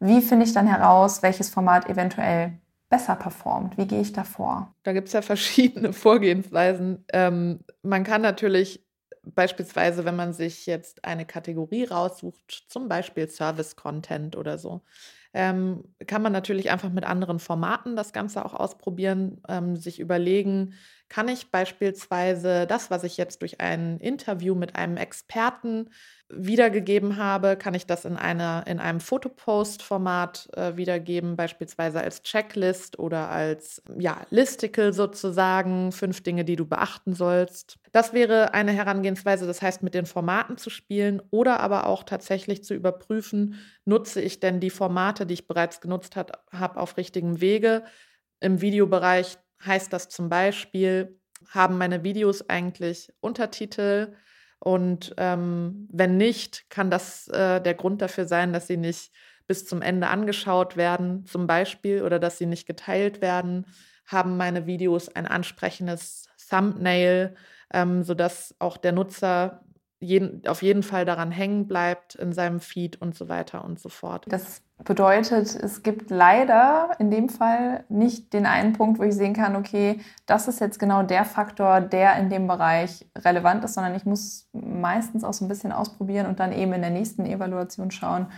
Wie 0.00 0.20
finde 0.20 0.46
ich 0.46 0.52
dann 0.52 0.66
heraus, 0.66 1.22
welches 1.22 1.50
Format 1.50 1.88
eventuell 1.88 2.52
besser 2.88 3.16
performt? 3.16 3.76
Wie 3.76 3.86
gehe 3.86 4.00
ich 4.00 4.12
da 4.12 4.24
vor? 4.24 4.74
Da 4.84 4.92
gibt 4.92 5.08
es 5.08 5.14
ja 5.14 5.22
verschiedene 5.22 5.92
Vorgehensweisen. 5.92 7.04
Ähm, 7.12 7.60
man 7.82 8.04
kann 8.04 8.22
natürlich 8.22 8.84
beispielsweise, 9.34 10.04
wenn 10.04 10.16
man 10.16 10.32
sich 10.32 10.66
jetzt 10.66 11.04
eine 11.04 11.26
Kategorie 11.26 11.84
raussucht, 11.84 12.64
zum 12.68 12.88
Beispiel 12.88 13.28
Service 13.28 13.76
Content 13.76 14.36
oder 14.36 14.58
so, 14.58 14.82
ähm, 15.34 15.84
kann 16.06 16.22
man 16.22 16.32
natürlich 16.32 16.70
einfach 16.70 16.90
mit 16.90 17.04
anderen 17.04 17.38
Formaten 17.38 17.96
das 17.96 18.12
Ganze 18.12 18.44
auch 18.44 18.54
ausprobieren, 18.54 19.42
ähm, 19.48 19.76
sich 19.76 20.00
überlegen, 20.00 20.74
kann 21.08 21.28
ich 21.28 21.50
beispielsweise 21.50 22.66
das, 22.66 22.90
was 22.90 23.04
ich 23.04 23.16
jetzt 23.16 23.42
durch 23.42 23.60
ein 23.60 23.98
Interview 23.98 24.54
mit 24.54 24.76
einem 24.76 24.96
Experten 24.96 25.90
wiedergegeben 26.30 27.16
habe, 27.16 27.56
kann 27.56 27.72
ich 27.72 27.86
das 27.86 28.04
in, 28.04 28.16
einer, 28.16 28.66
in 28.66 28.80
einem 28.80 29.00
Fotopost-Format 29.00 30.50
äh, 30.54 30.76
wiedergeben, 30.76 31.36
beispielsweise 31.36 32.00
als 32.00 32.22
Checklist 32.22 32.98
oder 32.98 33.30
als 33.30 33.82
ja, 33.98 34.20
Listicle 34.28 34.92
sozusagen, 34.92 35.90
fünf 35.90 36.22
Dinge, 36.22 36.44
die 36.44 36.56
du 36.56 36.66
beachten 36.66 37.14
sollst. 37.14 37.78
Das 37.92 38.12
wäre 38.12 38.52
eine 38.52 38.72
Herangehensweise, 38.72 39.46
das 39.46 39.62
heißt, 39.62 39.82
mit 39.82 39.94
den 39.94 40.04
Formaten 40.04 40.58
zu 40.58 40.68
spielen 40.68 41.22
oder 41.30 41.60
aber 41.60 41.86
auch 41.86 42.04
tatsächlich 42.04 42.62
zu 42.62 42.74
überprüfen, 42.74 43.54
nutze 43.86 44.20
ich 44.20 44.38
denn 44.38 44.60
die 44.60 44.70
Formate, 44.70 45.24
die 45.24 45.34
ich 45.34 45.48
bereits 45.48 45.80
genutzt 45.80 46.14
habe, 46.16 46.76
auf 46.76 46.98
richtigem 46.98 47.40
Wege. 47.40 47.84
Im 48.40 48.60
Videobereich 48.60 49.38
heißt 49.64 49.92
das 49.92 50.10
zum 50.10 50.28
Beispiel, 50.28 51.18
haben 51.48 51.78
meine 51.78 52.04
Videos 52.04 52.48
eigentlich 52.50 53.10
Untertitel? 53.20 54.14
Und 54.60 55.14
ähm, 55.18 55.88
wenn 55.92 56.16
nicht, 56.16 56.68
kann 56.70 56.90
das 56.90 57.28
äh, 57.28 57.60
der 57.60 57.74
Grund 57.74 58.02
dafür 58.02 58.26
sein, 58.26 58.52
dass 58.52 58.66
sie 58.66 58.76
nicht 58.76 59.12
bis 59.46 59.64
zum 59.64 59.82
Ende 59.82 60.08
angeschaut 60.08 60.76
werden, 60.76 61.24
zum 61.26 61.46
Beispiel, 61.46 62.02
oder 62.02 62.18
dass 62.18 62.38
sie 62.38 62.46
nicht 62.46 62.66
geteilt 62.66 63.20
werden. 63.22 63.66
Haben 64.06 64.36
meine 64.36 64.66
Videos 64.66 65.08
ein 65.08 65.26
ansprechendes 65.26 66.28
Thumbnail, 66.50 67.34
ähm, 67.72 68.02
sodass 68.02 68.54
auch 68.58 68.76
der 68.76 68.92
Nutzer 68.92 69.64
jeden, 70.00 70.46
auf 70.46 70.62
jeden 70.62 70.82
Fall 70.82 71.04
daran 71.04 71.30
hängen 71.30 71.66
bleibt 71.66 72.14
in 72.14 72.32
seinem 72.32 72.60
Feed 72.60 73.00
und 73.00 73.16
so 73.16 73.28
weiter 73.28 73.64
und 73.64 73.80
so 73.80 73.88
fort. 73.88 74.26
Das 74.28 74.62
bedeutet, 74.84 75.54
es 75.56 75.82
gibt 75.82 76.10
leider 76.10 76.90
in 77.00 77.10
dem 77.10 77.28
Fall 77.28 77.84
nicht 77.88 78.32
den 78.32 78.46
einen 78.46 78.74
Punkt, 78.74 79.00
wo 79.00 79.02
ich 79.02 79.14
sehen 79.14 79.34
kann, 79.34 79.56
okay, 79.56 80.00
das 80.26 80.46
ist 80.46 80.60
jetzt 80.60 80.78
genau 80.78 81.02
der 81.02 81.24
Faktor, 81.24 81.80
der 81.80 82.16
in 82.16 82.30
dem 82.30 82.46
Bereich 82.46 83.06
relevant 83.16 83.64
ist, 83.64 83.74
sondern 83.74 83.96
ich 83.96 84.04
muss 84.04 84.48
meistens 84.52 85.24
auch 85.24 85.32
so 85.32 85.44
ein 85.44 85.48
bisschen 85.48 85.72
ausprobieren 85.72 86.26
und 86.26 86.38
dann 86.38 86.52
eben 86.52 86.72
in 86.72 86.82
der 86.82 86.90
nächsten 86.90 87.26
Evaluation 87.26 87.90
schauen, 87.90 88.30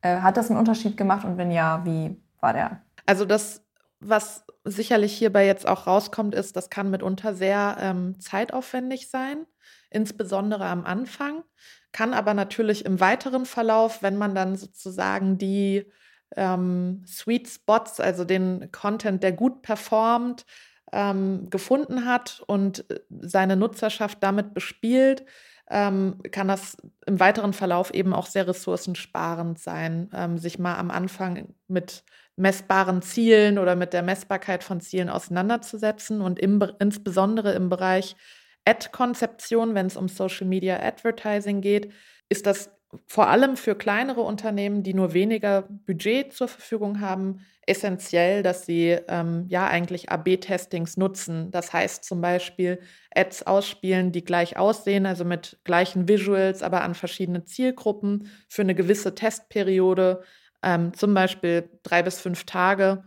äh, 0.00 0.20
hat 0.20 0.38
das 0.38 0.48
einen 0.48 0.58
Unterschied 0.58 0.96
gemacht 0.96 1.26
und 1.26 1.36
wenn 1.36 1.50
ja, 1.50 1.84
wie 1.84 2.16
war 2.40 2.54
der? 2.54 2.80
Also 3.04 3.26
das, 3.26 3.62
was 4.00 4.44
sicherlich 4.64 5.12
hierbei 5.12 5.44
jetzt 5.44 5.68
auch 5.68 5.86
rauskommt, 5.86 6.34
ist, 6.34 6.56
das 6.56 6.70
kann 6.70 6.90
mitunter 6.90 7.34
sehr 7.34 7.76
ähm, 7.80 8.18
zeitaufwendig 8.18 9.10
sein 9.10 9.46
insbesondere 9.94 10.66
am 10.66 10.84
Anfang, 10.84 11.42
kann 11.92 12.14
aber 12.14 12.34
natürlich 12.34 12.84
im 12.84 13.00
weiteren 13.00 13.46
Verlauf, 13.46 14.02
wenn 14.02 14.16
man 14.16 14.34
dann 14.34 14.56
sozusagen 14.56 15.38
die 15.38 15.84
ähm, 16.36 17.04
Sweet 17.06 17.48
Spots, 17.48 18.00
also 18.00 18.24
den 18.24 18.70
Content, 18.72 19.22
der 19.22 19.32
gut 19.32 19.62
performt, 19.62 20.46
ähm, 20.92 21.48
gefunden 21.50 22.04
hat 22.04 22.42
und 22.46 22.90
äh, 22.90 23.00
seine 23.20 23.56
Nutzerschaft 23.56 24.18
damit 24.22 24.54
bespielt, 24.54 25.24
ähm, 25.70 26.18
kann 26.30 26.48
das 26.48 26.76
im 27.06 27.18
weiteren 27.18 27.52
Verlauf 27.52 27.94
eben 27.94 28.12
auch 28.12 28.26
sehr 28.26 28.46
ressourcensparend 28.46 29.58
sein, 29.58 30.10
ähm, 30.12 30.36
sich 30.38 30.58
mal 30.58 30.76
am 30.76 30.90
Anfang 30.90 31.54
mit 31.68 32.04
messbaren 32.36 33.02
Zielen 33.02 33.58
oder 33.58 33.76
mit 33.76 33.92
der 33.92 34.02
Messbarkeit 34.02 34.64
von 34.64 34.80
Zielen 34.80 35.08
auseinanderzusetzen 35.08 36.20
und 36.20 36.38
im, 36.38 36.62
insbesondere 36.78 37.52
im 37.52 37.68
Bereich 37.68 38.16
Ad-Konzeption, 38.64 39.74
wenn 39.74 39.86
es 39.86 39.96
um 39.96 40.08
Social 40.08 40.46
Media 40.46 40.80
Advertising 40.80 41.60
geht, 41.60 41.92
ist 42.28 42.46
das 42.46 42.70
vor 43.06 43.28
allem 43.28 43.56
für 43.56 43.74
kleinere 43.74 44.20
Unternehmen, 44.20 44.82
die 44.82 44.94
nur 44.94 45.14
weniger 45.14 45.62
Budget 45.86 46.32
zur 46.32 46.48
Verfügung 46.48 47.00
haben, 47.00 47.40
essentiell, 47.66 48.42
dass 48.42 48.66
sie 48.66 48.98
ähm, 49.08 49.46
ja 49.48 49.66
eigentlich 49.66 50.10
AB-Testings 50.10 50.96
nutzen. 50.96 51.50
Das 51.50 51.72
heißt 51.72 52.04
zum 52.04 52.20
Beispiel 52.20 52.80
Ads 53.14 53.46
ausspielen, 53.46 54.12
die 54.12 54.24
gleich 54.24 54.56
aussehen, 54.58 55.06
also 55.06 55.24
mit 55.24 55.58
gleichen 55.64 56.08
Visuals, 56.08 56.62
aber 56.62 56.82
an 56.82 56.94
verschiedene 56.94 57.44
Zielgruppen 57.44 58.28
für 58.48 58.62
eine 58.62 58.74
gewisse 58.74 59.14
Testperiode, 59.14 60.22
ähm, 60.62 60.92
zum 60.92 61.14
Beispiel 61.14 61.70
drei 61.82 62.02
bis 62.02 62.20
fünf 62.20 62.44
Tage. 62.44 63.04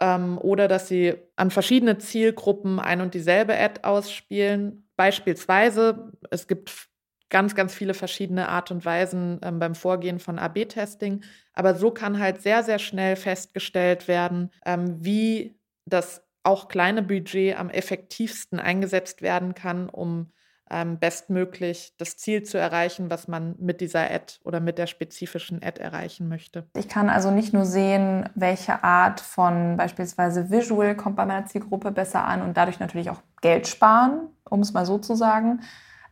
Ähm, 0.00 0.36
oder 0.38 0.68
dass 0.68 0.88
sie 0.88 1.14
an 1.36 1.50
verschiedene 1.50 1.96
Zielgruppen 1.98 2.80
ein 2.80 3.00
und 3.00 3.14
dieselbe 3.14 3.56
Ad 3.56 3.80
ausspielen. 3.84 4.81
Beispielsweise, 4.96 6.12
es 6.30 6.46
gibt 6.46 6.88
ganz, 7.32 7.54
ganz 7.54 7.74
viele 7.74 7.94
verschiedene 7.94 8.48
Art 8.48 8.70
und 8.70 8.84
Weisen 8.84 9.40
ähm, 9.42 9.58
beim 9.58 9.74
Vorgehen 9.74 10.20
von 10.20 10.38
AB-Testing. 10.38 11.24
Aber 11.54 11.74
so 11.74 11.90
kann 11.90 12.18
halt 12.18 12.42
sehr, 12.42 12.62
sehr 12.62 12.78
schnell 12.78 13.16
festgestellt 13.16 14.06
werden, 14.06 14.50
ähm, 14.66 15.02
wie 15.02 15.58
das 15.86 16.22
auch 16.44 16.68
kleine 16.68 17.02
Budget 17.02 17.58
am 17.58 17.70
effektivsten 17.70 18.60
eingesetzt 18.60 19.22
werden 19.22 19.54
kann, 19.54 19.88
um 19.88 20.30
ähm, 20.70 20.98
bestmöglich 20.98 21.94
das 21.98 22.16
Ziel 22.16 22.42
zu 22.42 22.58
erreichen, 22.58 23.10
was 23.10 23.28
man 23.28 23.54
mit 23.58 23.80
dieser 23.80 24.10
Ad 24.10 24.34
oder 24.44 24.60
mit 24.60 24.78
der 24.78 24.86
spezifischen 24.86 25.62
Ad 25.62 25.80
erreichen 25.80 26.28
möchte. 26.28 26.68
Ich 26.76 26.88
kann 26.88 27.08
also 27.08 27.30
nicht 27.30 27.52
nur 27.52 27.64
sehen, 27.64 28.28
welche 28.34 28.82
Art 28.82 29.20
von 29.20 29.76
beispielsweise 29.76 30.50
Visual 30.50 30.96
kommt 30.96 31.16
bei 31.16 31.26
meiner 31.26 31.46
Zielgruppe 31.46 31.92
besser 31.92 32.24
an 32.24 32.42
und 32.42 32.56
dadurch 32.56 32.80
natürlich 32.80 33.10
auch 33.10 33.22
Geld 33.42 33.68
sparen, 33.68 34.28
um 34.48 34.60
es 34.60 34.72
mal 34.72 34.86
so 34.86 34.96
zu 34.96 35.14
sagen, 35.14 35.60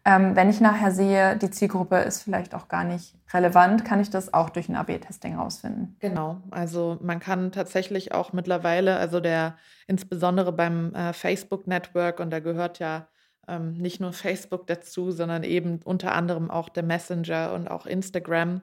ähm, 0.05 0.35
wenn 0.35 0.49
ich 0.49 0.61
nachher 0.61 0.93
sehe, 0.93 1.37
die 1.37 1.51
Zielgruppe 1.51 1.97
ist 1.99 2.23
vielleicht 2.23 2.55
auch 2.55 2.69
gar 2.69 2.85
nicht 2.85 3.15
relevant, 3.35 3.85
kann 3.85 4.01
ich 4.01 4.09
das 4.09 4.33
auch 4.33 4.49
durch 4.49 4.69
ein 4.69 4.77
AB-Testing 4.77 5.37
rausfinden. 5.37 5.97
Genau, 6.01 6.39
also 6.51 6.99
man 7.03 7.21
kann 7.21 7.53
tatsächlich 7.53 8.13
auch 8.13 8.33
mittlerweile, 8.33 8.97
also 8.97 9.21
der 9.21 9.57
insbesondere 9.87 10.53
beim 10.53 10.95
äh, 10.95 11.13
Facebook-Network, 11.13 12.19
und 12.19 12.31
da 12.31 12.41
gehört 12.41 12.79
ja 12.79 13.09
ähm, 13.47 13.75
nicht 13.75 14.01
nur 14.01 14.15
Facebook 14.15 14.67
dazu, 14.67 15.11
sondern 15.11 15.43
eben 15.43 15.81
unter 15.85 16.13
anderem 16.13 16.51
auch 16.51 16.71
der 16.71 16.83
Messenger 16.83 17.53
und 17.53 17.69
auch 17.69 17.85
Instagram, 17.85 18.63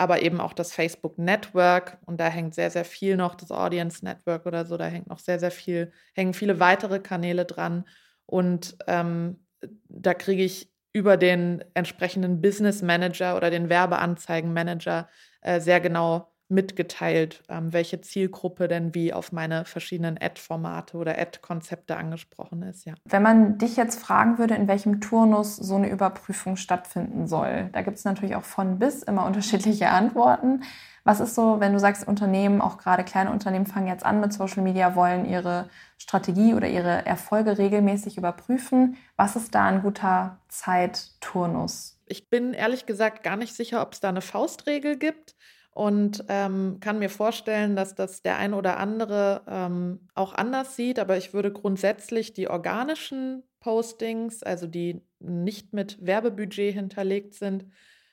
aber 0.00 0.22
eben 0.22 0.40
auch 0.40 0.54
das 0.54 0.72
Facebook 0.72 1.18
Network 1.18 1.98
und 2.06 2.18
da 2.18 2.28
hängt 2.28 2.54
sehr, 2.54 2.70
sehr 2.70 2.86
viel 2.86 3.18
noch, 3.18 3.34
das 3.34 3.50
Audience 3.50 4.02
Network 4.02 4.46
oder 4.46 4.64
so, 4.64 4.78
da 4.78 4.86
hängt 4.86 5.08
noch 5.08 5.18
sehr, 5.18 5.38
sehr 5.38 5.50
viel, 5.50 5.92
hängen 6.14 6.32
viele 6.32 6.58
weitere 6.58 7.00
Kanäle 7.00 7.44
dran. 7.44 7.84
Und 8.24 8.78
ähm, 8.86 9.44
da 9.90 10.14
kriege 10.14 10.42
ich 10.42 10.72
über 10.94 11.18
den 11.18 11.62
entsprechenden 11.74 12.40
Business 12.40 12.80
Manager 12.80 13.36
oder 13.36 13.50
den 13.50 13.68
Werbeanzeigenmanager 13.68 15.06
äh, 15.42 15.60
sehr 15.60 15.80
genau 15.80 16.32
mitgeteilt, 16.50 17.42
ähm, 17.48 17.72
welche 17.72 18.00
Zielgruppe 18.00 18.68
denn 18.68 18.94
wie 18.94 19.12
auf 19.12 19.32
meine 19.32 19.64
verschiedenen 19.64 20.18
Ad-Formate 20.20 20.96
oder 20.96 21.18
Ad-Konzepte 21.18 21.96
angesprochen 21.96 22.62
ist. 22.62 22.84
Ja. 22.84 22.94
Wenn 23.04 23.22
man 23.22 23.58
dich 23.58 23.76
jetzt 23.76 24.00
fragen 24.00 24.38
würde, 24.38 24.54
in 24.54 24.68
welchem 24.68 25.00
Turnus 25.00 25.56
so 25.56 25.76
eine 25.76 25.88
Überprüfung 25.88 26.56
stattfinden 26.56 27.26
soll, 27.26 27.70
da 27.72 27.82
gibt 27.82 27.98
es 27.98 28.04
natürlich 28.04 28.34
auch 28.34 28.44
von 28.44 28.78
bis 28.78 29.02
immer 29.02 29.24
unterschiedliche 29.30 29.90
Antworten. 29.90 30.62
Was 31.04 31.20
ist 31.20 31.34
so, 31.34 31.60
wenn 31.60 31.72
du 31.72 31.78
sagst, 31.78 32.06
Unternehmen, 32.06 32.60
auch 32.60 32.76
gerade 32.76 33.04
kleine 33.04 33.30
Unternehmen 33.30 33.66
fangen 33.66 33.86
jetzt 33.86 34.04
an 34.04 34.20
mit 34.20 34.32
Social 34.32 34.62
Media, 34.62 34.94
wollen 34.94 35.24
ihre 35.24 35.70
Strategie 35.96 36.52
oder 36.52 36.68
ihre 36.68 37.06
Erfolge 37.06 37.56
regelmäßig 37.56 38.18
überprüfen? 38.18 38.96
Was 39.16 39.34
ist 39.36 39.54
da 39.54 39.64
ein 39.66 39.82
guter 39.82 40.38
Zeitturnus? 40.48 41.98
Ich 42.06 42.28
bin 42.28 42.52
ehrlich 42.52 42.86
gesagt 42.86 43.22
gar 43.22 43.36
nicht 43.36 43.54
sicher, 43.54 43.80
ob 43.80 43.92
es 43.92 44.00
da 44.00 44.10
eine 44.10 44.20
Faustregel 44.20 44.98
gibt 44.98 45.36
und 45.72 46.24
ähm, 46.28 46.78
kann 46.80 46.98
mir 46.98 47.10
vorstellen, 47.10 47.76
dass 47.76 47.94
das 47.94 48.22
der 48.22 48.38
ein 48.38 48.54
oder 48.54 48.78
andere 48.78 49.42
ähm, 49.46 50.08
auch 50.14 50.34
anders 50.34 50.76
sieht. 50.76 50.98
Aber 50.98 51.16
ich 51.16 51.32
würde 51.32 51.52
grundsätzlich 51.52 52.32
die 52.32 52.48
organischen 52.48 53.44
Postings, 53.60 54.42
also 54.42 54.66
die 54.66 55.02
nicht 55.20 55.72
mit 55.72 56.04
Werbebudget 56.04 56.74
hinterlegt 56.74 57.34
sind, 57.34 57.66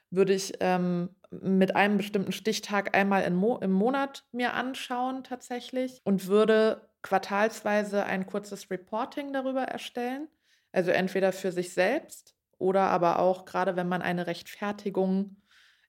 würde 0.10 0.34
ich 0.34 0.53
ähm, 0.60 1.10
mit 1.31 1.75
einem 1.75 1.97
bestimmten 1.97 2.31
Stichtag 2.31 2.95
einmal 2.95 3.29
Mo 3.31 3.58
im 3.58 3.71
Monat 3.71 4.23
mir 4.31 4.53
anschauen 4.53 5.23
tatsächlich 5.23 5.99
und 6.03 6.27
würde 6.27 6.89
quartalsweise 7.01 8.05
ein 8.05 8.25
kurzes 8.25 8.69
Reporting 8.69 9.34
darüber 9.34 9.63
erstellen. 9.63 10.27
Also 10.71 10.91
entweder 10.91 11.31
für 11.34 11.51
sich 11.51 11.73
selbst 11.73 12.36
oder 12.58 12.84
aber 12.84 13.19
auch 13.19 13.45
gerade 13.45 13.75
wenn 13.75 13.88
man 13.88 14.01
eine 14.01 14.27
Rechtfertigung 14.27 15.38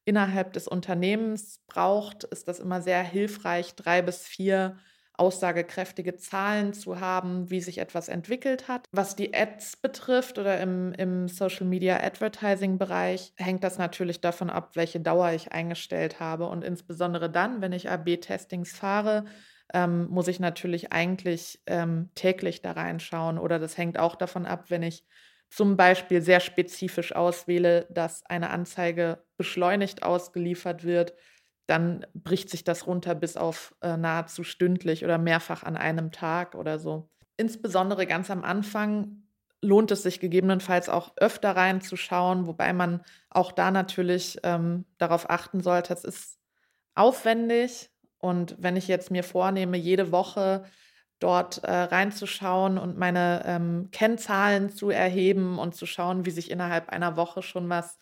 innerhalb 0.08 0.54
des 0.54 0.66
Unternehmens 0.66 1.60
braucht, 1.66 2.24
ist 2.24 2.48
das 2.48 2.60
immer 2.60 2.80
sehr 2.80 3.02
hilfreich, 3.02 3.74
drei 3.74 4.00
bis 4.02 4.26
vier 4.26 4.78
aussagekräftige 5.18 6.16
Zahlen 6.16 6.72
zu 6.72 7.00
haben, 7.00 7.50
wie 7.50 7.60
sich 7.60 7.78
etwas 7.78 8.08
entwickelt 8.08 8.68
hat. 8.68 8.86
Was 8.92 9.16
die 9.16 9.34
Ads 9.34 9.76
betrifft 9.78 10.38
oder 10.38 10.60
im, 10.60 10.92
im 10.94 11.28
Social 11.28 11.66
Media 11.66 12.00
Advertising 12.02 12.78
Bereich, 12.78 13.32
hängt 13.36 13.64
das 13.64 13.78
natürlich 13.78 14.20
davon 14.20 14.48
ab, 14.48 14.76
welche 14.76 15.00
Dauer 15.00 15.32
ich 15.32 15.52
eingestellt 15.52 16.20
habe. 16.20 16.46
Und 16.48 16.64
insbesondere 16.64 17.28
dann, 17.28 17.60
wenn 17.60 17.72
ich 17.72 17.90
AB-Testings 17.90 18.72
fahre, 18.72 19.24
ähm, 19.74 20.06
muss 20.08 20.28
ich 20.28 20.40
natürlich 20.40 20.92
eigentlich 20.92 21.60
ähm, 21.66 22.10
täglich 22.14 22.62
da 22.62 22.72
reinschauen. 22.72 23.38
Oder 23.38 23.58
das 23.58 23.76
hängt 23.76 23.98
auch 23.98 24.14
davon 24.16 24.46
ab, 24.46 24.70
wenn 24.70 24.82
ich 24.82 25.04
zum 25.50 25.76
Beispiel 25.76 26.22
sehr 26.22 26.40
spezifisch 26.40 27.12
auswähle, 27.14 27.86
dass 27.90 28.24
eine 28.24 28.50
Anzeige 28.50 29.24
beschleunigt 29.38 30.02
ausgeliefert 30.02 30.84
wird 30.84 31.14
dann 31.68 32.06
bricht 32.14 32.48
sich 32.48 32.64
das 32.64 32.86
runter 32.86 33.14
bis 33.14 33.36
auf 33.36 33.74
äh, 33.82 33.96
nahezu 33.96 34.42
stündlich 34.42 35.04
oder 35.04 35.18
mehrfach 35.18 35.62
an 35.62 35.76
einem 35.76 36.10
Tag 36.10 36.54
oder 36.54 36.78
so. 36.78 37.10
Insbesondere 37.36 38.06
ganz 38.06 38.30
am 38.30 38.42
Anfang 38.42 39.24
lohnt 39.60 39.90
es 39.90 40.02
sich 40.02 40.18
gegebenenfalls 40.18 40.88
auch 40.88 41.12
öfter 41.16 41.54
reinzuschauen, 41.54 42.46
wobei 42.46 42.72
man 42.72 43.02
auch 43.28 43.52
da 43.52 43.70
natürlich 43.70 44.38
ähm, 44.44 44.86
darauf 44.96 45.28
achten 45.28 45.60
sollte, 45.60 45.92
es 45.92 46.04
ist 46.04 46.38
aufwendig 46.94 47.90
und 48.16 48.56
wenn 48.58 48.76
ich 48.76 48.88
jetzt 48.88 49.10
mir 49.10 49.22
vornehme, 49.22 49.76
jede 49.76 50.10
Woche 50.10 50.64
dort 51.18 51.64
äh, 51.64 51.70
reinzuschauen 51.70 52.78
und 52.78 52.96
meine 52.96 53.42
ähm, 53.44 53.88
Kennzahlen 53.92 54.70
zu 54.70 54.88
erheben 54.88 55.58
und 55.58 55.74
zu 55.74 55.84
schauen, 55.84 56.24
wie 56.24 56.30
sich 56.30 56.50
innerhalb 56.50 56.88
einer 56.88 57.16
Woche 57.16 57.42
schon 57.42 57.68
was 57.68 57.98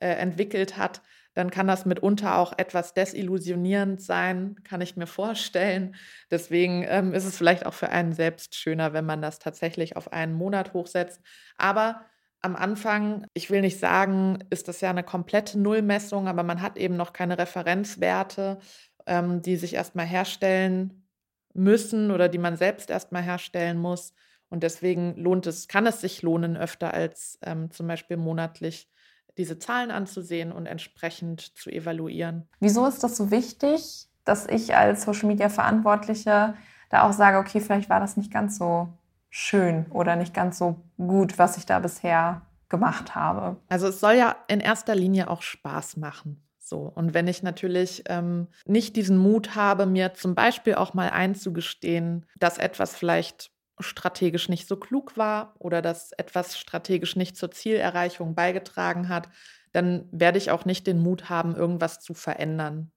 äh, 0.00 0.08
entwickelt 0.08 0.76
hat, 0.76 1.02
dann 1.34 1.50
kann 1.50 1.68
das 1.68 1.86
mitunter 1.86 2.36
auch 2.38 2.52
etwas 2.58 2.92
desillusionierend 2.92 4.02
sein, 4.02 4.56
kann 4.64 4.80
ich 4.80 4.96
mir 4.96 5.06
vorstellen. 5.06 5.94
Deswegen 6.30 6.84
ähm, 6.88 7.14
ist 7.14 7.24
es 7.24 7.36
vielleicht 7.36 7.66
auch 7.66 7.74
für 7.74 7.90
einen 7.90 8.12
selbst 8.12 8.56
schöner, 8.56 8.92
wenn 8.92 9.06
man 9.06 9.22
das 9.22 9.38
tatsächlich 9.38 9.96
auf 9.96 10.12
einen 10.12 10.34
Monat 10.34 10.72
hochsetzt. 10.72 11.20
Aber 11.56 12.04
am 12.42 12.56
Anfang, 12.56 13.26
ich 13.34 13.50
will 13.50 13.60
nicht 13.60 13.78
sagen, 13.78 14.38
ist 14.50 14.66
das 14.66 14.80
ja 14.80 14.90
eine 14.90 15.04
komplette 15.04 15.58
Nullmessung, 15.58 16.26
aber 16.26 16.42
man 16.42 16.62
hat 16.62 16.76
eben 16.78 16.96
noch 16.96 17.12
keine 17.12 17.38
Referenzwerte, 17.38 18.58
ähm, 19.06 19.42
die 19.42 19.56
sich 19.56 19.74
erstmal 19.74 20.06
herstellen 20.06 21.06
müssen 21.52 22.10
oder 22.10 22.28
die 22.28 22.38
man 22.38 22.56
selbst 22.56 22.90
erstmal 22.90 23.22
herstellen 23.22 23.78
muss. 23.78 24.14
Und 24.48 24.62
deswegen 24.62 25.16
lohnt 25.16 25.46
es, 25.46 25.68
kann 25.68 25.86
es 25.86 26.00
sich 26.00 26.22
lohnen, 26.22 26.56
öfter 26.56 26.92
als 26.92 27.38
ähm, 27.42 27.70
zum 27.70 27.86
Beispiel 27.86 28.16
monatlich 28.16 28.88
diese 29.38 29.58
Zahlen 29.58 29.90
anzusehen 29.90 30.52
und 30.52 30.66
entsprechend 30.66 31.40
zu 31.56 31.70
evaluieren. 31.70 32.48
Wieso 32.60 32.86
ist 32.86 33.02
das 33.02 33.16
so 33.16 33.30
wichtig, 33.30 34.08
dass 34.24 34.46
ich 34.46 34.76
als 34.76 35.02
Social 35.02 35.28
Media 35.28 35.48
Verantwortliche 35.48 36.54
da 36.90 37.02
auch 37.08 37.12
sage, 37.12 37.38
okay, 37.38 37.60
vielleicht 37.60 37.88
war 37.88 38.00
das 38.00 38.16
nicht 38.16 38.32
ganz 38.32 38.58
so 38.58 38.88
schön 39.30 39.86
oder 39.90 40.16
nicht 40.16 40.34
ganz 40.34 40.58
so 40.58 40.82
gut, 40.98 41.38
was 41.38 41.56
ich 41.56 41.66
da 41.66 41.78
bisher 41.78 42.42
gemacht 42.68 43.14
habe? 43.14 43.56
Also 43.68 43.88
es 43.88 44.00
soll 44.00 44.14
ja 44.14 44.36
in 44.48 44.60
erster 44.60 44.94
Linie 44.94 45.30
auch 45.30 45.42
Spaß 45.42 45.96
machen. 45.96 46.42
So. 46.58 46.92
Und 46.94 47.14
wenn 47.14 47.26
ich 47.26 47.42
natürlich 47.42 48.04
ähm, 48.08 48.46
nicht 48.64 48.94
diesen 48.96 49.18
Mut 49.18 49.56
habe, 49.56 49.86
mir 49.86 50.14
zum 50.14 50.34
Beispiel 50.34 50.76
auch 50.76 50.94
mal 50.94 51.10
einzugestehen, 51.10 52.26
dass 52.38 52.58
etwas 52.58 52.94
vielleicht 52.94 53.50
strategisch 53.82 54.48
nicht 54.48 54.68
so 54.68 54.76
klug 54.76 55.16
war 55.16 55.54
oder 55.58 55.82
dass 55.82 56.12
etwas 56.12 56.58
strategisch 56.58 57.16
nicht 57.16 57.36
zur 57.36 57.50
Zielerreichung 57.50 58.34
beigetragen 58.34 59.08
hat, 59.08 59.28
dann 59.72 60.08
werde 60.12 60.38
ich 60.38 60.50
auch 60.50 60.64
nicht 60.64 60.86
den 60.86 61.00
Mut 61.00 61.28
haben, 61.28 61.54
irgendwas 61.56 62.00
zu 62.00 62.14
verändern. 62.14 62.90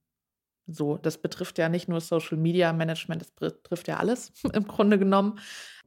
So, 0.68 0.98
das 0.98 1.18
betrifft 1.18 1.58
ja 1.58 1.68
nicht 1.70 1.90
nur 1.90 2.00
Social 2.00 2.38
Media 2.38 2.72
Management, 2.72 3.22
das 3.22 3.32
betrifft 3.32 3.88
ja 3.88 3.98
alles 3.98 4.32
im 4.54 4.68
Grunde 4.68 4.98
genommen. 4.98 5.40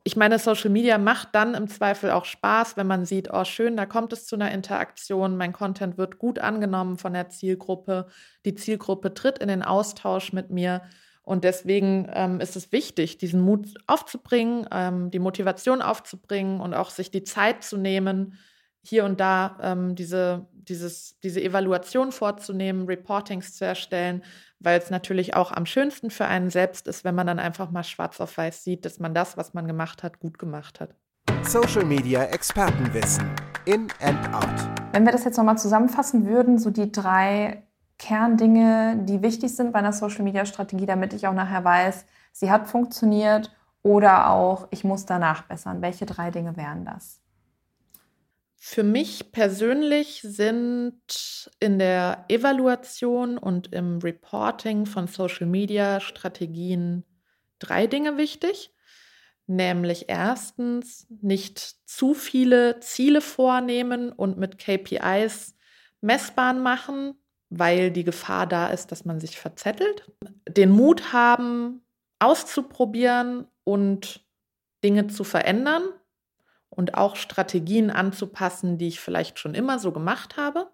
Ich 0.04 0.14
meine, 0.14 0.38
Social 0.38 0.70
Media 0.70 0.98
macht 0.98 1.30
dann 1.32 1.54
im 1.54 1.66
Zweifel 1.66 2.12
auch 2.12 2.26
Spaß, 2.26 2.76
wenn 2.76 2.86
man 2.86 3.06
sieht, 3.06 3.32
oh 3.32 3.44
schön, 3.44 3.76
da 3.76 3.86
kommt 3.86 4.12
es 4.12 4.26
zu 4.26 4.36
einer 4.36 4.52
Interaktion, 4.52 5.36
mein 5.36 5.52
Content 5.52 5.98
wird 5.98 6.18
gut 6.18 6.38
angenommen 6.38 6.96
von 6.96 7.12
der 7.12 7.28
Zielgruppe, 7.28 8.06
die 8.44 8.54
Zielgruppe 8.54 9.14
tritt 9.14 9.38
in 9.38 9.48
den 9.48 9.64
Austausch 9.64 10.32
mit 10.32 10.50
mir 10.50 10.82
und 11.26 11.42
deswegen 11.42 12.08
ähm, 12.14 12.40
ist 12.40 12.54
es 12.54 12.70
wichtig, 12.70 13.18
diesen 13.18 13.40
Mut 13.40 13.74
aufzubringen, 13.88 14.64
ähm, 14.70 15.10
die 15.10 15.18
Motivation 15.18 15.82
aufzubringen 15.82 16.60
und 16.60 16.72
auch 16.72 16.90
sich 16.90 17.10
die 17.10 17.24
Zeit 17.24 17.64
zu 17.64 17.76
nehmen, 17.76 18.38
hier 18.80 19.04
und 19.04 19.18
da 19.18 19.58
ähm, 19.60 19.96
diese, 19.96 20.46
dieses, 20.52 21.18
diese 21.24 21.42
Evaluation 21.42 22.12
vorzunehmen, 22.12 22.86
Reportings 22.86 23.56
zu 23.56 23.64
erstellen, 23.64 24.22
weil 24.60 24.78
es 24.78 24.88
natürlich 24.88 25.34
auch 25.34 25.50
am 25.50 25.66
schönsten 25.66 26.10
für 26.10 26.26
einen 26.26 26.48
selbst 26.48 26.86
ist, 26.86 27.02
wenn 27.02 27.16
man 27.16 27.26
dann 27.26 27.40
einfach 27.40 27.72
mal 27.72 27.82
schwarz 27.82 28.20
auf 28.20 28.36
weiß 28.36 28.62
sieht, 28.62 28.84
dass 28.84 29.00
man 29.00 29.12
das, 29.12 29.36
was 29.36 29.52
man 29.52 29.66
gemacht 29.66 30.04
hat, 30.04 30.20
gut 30.20 30.38
gemacht 30.38 30.78
hat. 30.78 30.94
Social 31.42 31.84
Media 31.84 32.22
Expertenwissen 32.22 33.28
in 33.64 33.88
and 34.00 34.32
out. 34.32 34.92
Wenn 34.92 35.04
wir 35.04 35.10
das 35.10 35.24
jetzt 35.24 35.38
nochmal 35.38 35.58
zusammenfassen 35.58 36.24
würden, 36.24 36.60
so 36.60 36.70
die 36.70 36.92
drei 36.92 37.65
Kerndinge, 37.98 38.98
die 39.04 39.22
wichtig 39.22 39.54
sind 39.54 39.72
bei 39.72 39.78
einer 39.78 39.92
Social 39.92 40.22
Media 40.22 40.44
Strategie, 40.44 40.86
damit 40.86 41.12
ich 41.12 41.26
auch 41.26 41.32
nachher 41.32 41.64
weiß, 41.64 42.06
sie 42.32 42.50
hat 42.50 42.68
funktioniert 42.68 43.50
oder 43.82 44.30
auch 44.30 44.68
ich 44.70 44.84
muss 44.84 45.06
danach 45.06 45.42
bessern. 45.42 45.80
Welche 45.80 46.06
drei 46.06 46.30
Dinge 46.30 46.56
wären 46.56 46.84
das? 46.84 47.20
Für 48.58 48.82
mich 48.82 49.30
persönlich 49.32 50.22
sind 50.22 51.50
in 51.60 51.78
der 51.78 52.24
Evaluation 52.28 53.38
und 53.38 53.72
im 53.72 53.98
Reporting 53.98 54.86
von 54.86 55.06
Social 55.06 55.46
Media 55.46 56.00
Strategien 56.00 57.04
drei 57.58 57.86
Dinge 57.86 58.16
wichtig. 58.16 58.74
Nämlich 59.46 60.06
erstens 60.08 61.06
nicht 61.22 61.58
zu 61.88 62.12
viele 62.12 62.80
Ziele 62.80 63.20
vornehmen 63.20 64.10
und 64.10 64.36
mit 64.36 64.58
KPIs 64.58 65.54
messbar 66.00 66.52
machen, 66.54 67.14
weil 67.50 67.90
die 67.90 68.04
Gefahr 68.04 68.46
da 68.46 68.68
ist, 68.68 68.92
dass 68.92 69.04
man 69.04 69.20
sich 69.20 69.38
verzettelt. 69.38 70.10
Den 70.48 70.70
Mut 70.70 71.12
haben, 71.12 71.82
auszuprobieren 72.18 73.46
und 73.64 74.24
Dinge 74.82 75.06
zu 75.06 75.24
verändern 75.24 75.82
und 76.70 76.94
auch 76.94 77.16
Strategien 77.16 77.90
anzupassen, 77.90 78.78
die 78.78 78.88
ich 78.88 79.00
vielleicht 79.00 79.38
schon 79.38 79.54
immer 79.54 79.78
so 79.78 79.92
gemacht 79.92 80.36
habe. 80.36 80.70